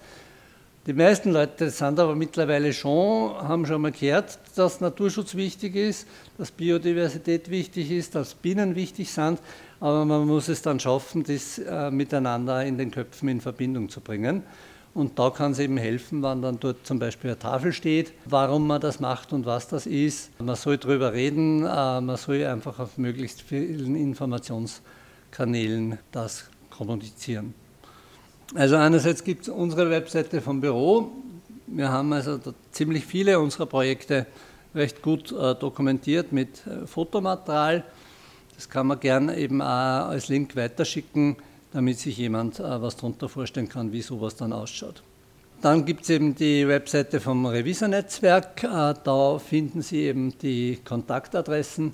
[0.85, 6.05] Die meisten Leute sind aber mittlerweile schon, haben schon mal gehört, dass Naturschutz wichtig ist,
[6.37, 9.39] dass Biodiversität wichtig ist, dass Bienen wichtig sind,
[9.79, 14.01] aber man muss es dann schaffen, das äh, miteinander in den Köpfen in Verbindung zu
[14.01, 14.43] bringen.
[14.93, 18.67] Und da kann es eben helfen, wenn dann dort zum Beispiel eine Tafel steht, warum
[18.67, 20.37] man das macht und was das ist.
[20.41, 27.62] Man soll darüber reden, äh, man soll einfach auf möglichst vielen Informationskanälen das kommunizieren.
[28.55, 31.11] Also einerseits gibt es unsere Webseite vom Büro.
[31.67, 32.39] Wir haben also
[32.71, 34.27] ziemlich viele unserer Projekte
[34.75, 37.83] recht gut äh, dokumentiert mit äh, Fotomaterial.
[38.55, 41.37] Das kann man gerne eben auch als Link weiterschicken
[41.73, 45.01] damit sich jemand äh, was darunter vorstellen kann, wie sowas dann ausschaut.
[45.61, 48.63] Dann gibt es eben die Webseite vom Revisornetzwerk.
[48.63, 51.93] Äh, da finden Sie eben die Kontaktadressen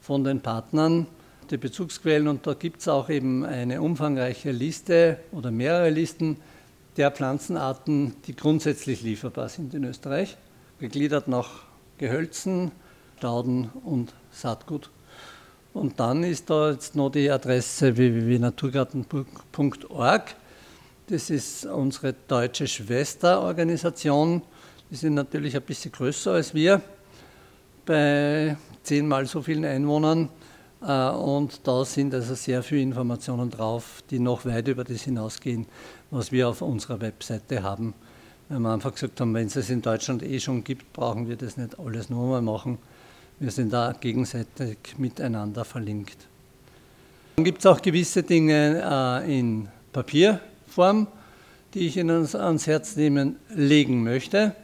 [0.00, 1.06] von den Partnern,
[1.50, 6.36] die Bezugsquellen und da gibt es auch eben eine umfangreiche Liste oder mehrere Listen
[6.96, 10.36] der Pflanzenarten, die grundsätzlich lieferbar sind in Österreich,
[10.78, 11.64] gegliedert nach
[11.98, 12.70] Gehölzen,
[13.18, 14.90] Stauden und Saatgut.
[15.72, 20.34] Und dann ist da jetzt noch die Adresse www.naturgarten.org.
[21.08, 24.42] Das ist unsere deutsche Schwesterorganisation.
[24.90, 26.82] Die sind natürlich ein bisschen größer als wir,
[27.86, 30.28] bei zehnmal so vielen Einwohnern.
[30.82, 35.66] Äh, und da sind also sehr viele Informationen drauf, die noch weit über das hinausgehen,
[36.10, 37.94] was wir auf unserer Webseite haben.
[38.48, 41.36] Weil wir einfach gesagt haben, wenn es es in Deutschland eh schon gibt, brauchen wir
[41.36, 42.78] das nicht alles nur mal machen.
[43.38, 46.26] Wir sind da gegenseitig miteinander verlinkt.
[47.36, 48.82] Dann gibt es auch gewisse Dinge
[49.24, 51.06] äh, in Papierform,
[51.72, 54.54] die ich Ihnen ans Herz nehmen legen möchte.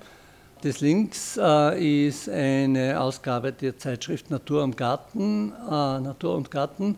[0.67, 6.97] Das links äh, ist eine Ausgabe der Zeitschrift Natur und Garten, äh, Natur und Garten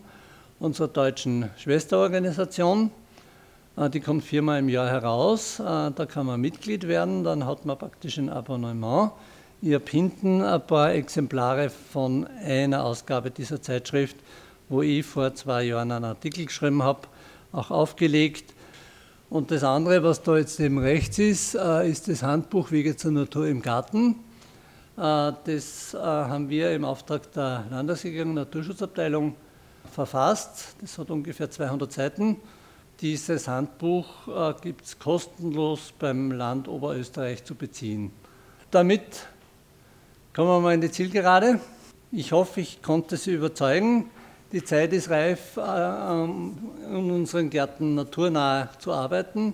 [0.59, 2.89] unserer deutschen Schwesterorganisation.
[3.77, 5.59] Äh, die kommt viermal im Jahr heraus.
[5.59, 9.11] Äh, da kann man Mitglied werden, dann hat man praktisch ein Abonnement.
[9.61, 14.15] Ich habe hinten ein paar Exemplare von einer Ausgabe dieser Zeitschrift,
[14.67, 17.01] wo ich vor zwei Jahren einen Artikel geschrieben habe,
[17.51, 18.51] auch aufgelegt.
[19.29, 23.11] Und das andere, was da jetzt eben rechts ist, äh, ist das Handbuch Wege zur
[23.11, 24.15] Natur im Garten.
[24.97, 29.35] Äh, das äh, haben wir im Auftrag der Landesregierung Naturschutzabteilung
[29.91, 30.75] verfasst.
[30.81, 32.37] Das hat ungefähr 200 Seiten.
[33.01, 34.05] Dieses Handbuch
[34.61, 38.11] gibt es kostenlos beim Land Oberösterreich zu beziehen.
[38.71, 39.29] Damit
[40.39, 41.59] Kommen wir mal in die Zielgerade.
[42.11, 44.11] Ich hoffe, ich konnte Sie überzeugen.
[44.51, 49.53] Die Zeit ist reif, äh, ähm, in unseren Gärten naturnah zu arbeiten.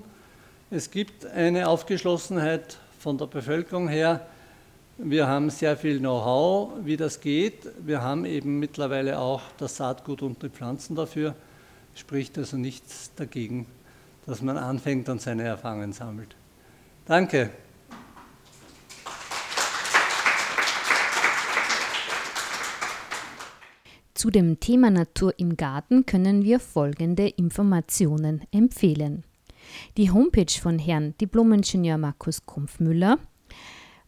[0.71, 4.25] Es gibt eine Aufgeschlossenheit von der Bevölkerung her.
[4.97, 7.67] Wir haben sehr viel Know-how, wie das geht.
[7.85, 11.35] Wir haben eben mittlerweile auch das Saatgut und die Pflanzen dafür.
[11.93, 13.65] Spricht also nichts dagegen,
[14.25, 16.37] dass man anfängt und seine Erfahrungen sammelt.
[17.05, 17.49] Danke.
[24.25, 29.23] Zu dem Thema Natur im Garten können wir folgende Informationen empfehlen.
[29.97, 33.19] Die Homepage von Herrn Diplomingenieur Markus Kumpfmüller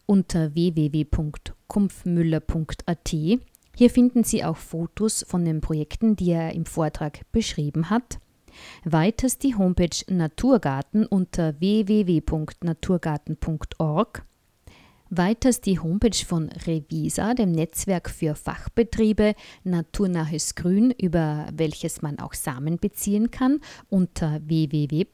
[0.06, 3.08] unter www.kumpfmüller.at.
[3.08, 8.18] Hier finden Sie auch Fotos von den Projekten, die er im Vortrag beschrieben hat.
[8.82, 14.24] Weiters die Homepage Naturgarten unter www.naturgarten.org
[15.10, 22.34] Weiters die Homepage von Revisa, dem Netzwerk für Fachbetriebe Naturnahes Grün, über welches man auch
[22.34, 25.10] Samen beziehen kann, unter www.revisa.at.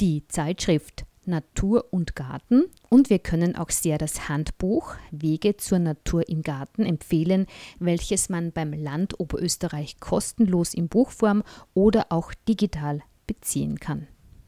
[0.00, 6.28] Die Zeitschrift Natur und Garten und wir können auch sehr das Handbuch Wege zur Natur
[6.28, 7.46] im Garten empfehlen,
[7.78, 11.44] welches man beim Land Oberösterreich kostenlos in Buchform
[11.74, 14.08] oder auch digital beziehen kann.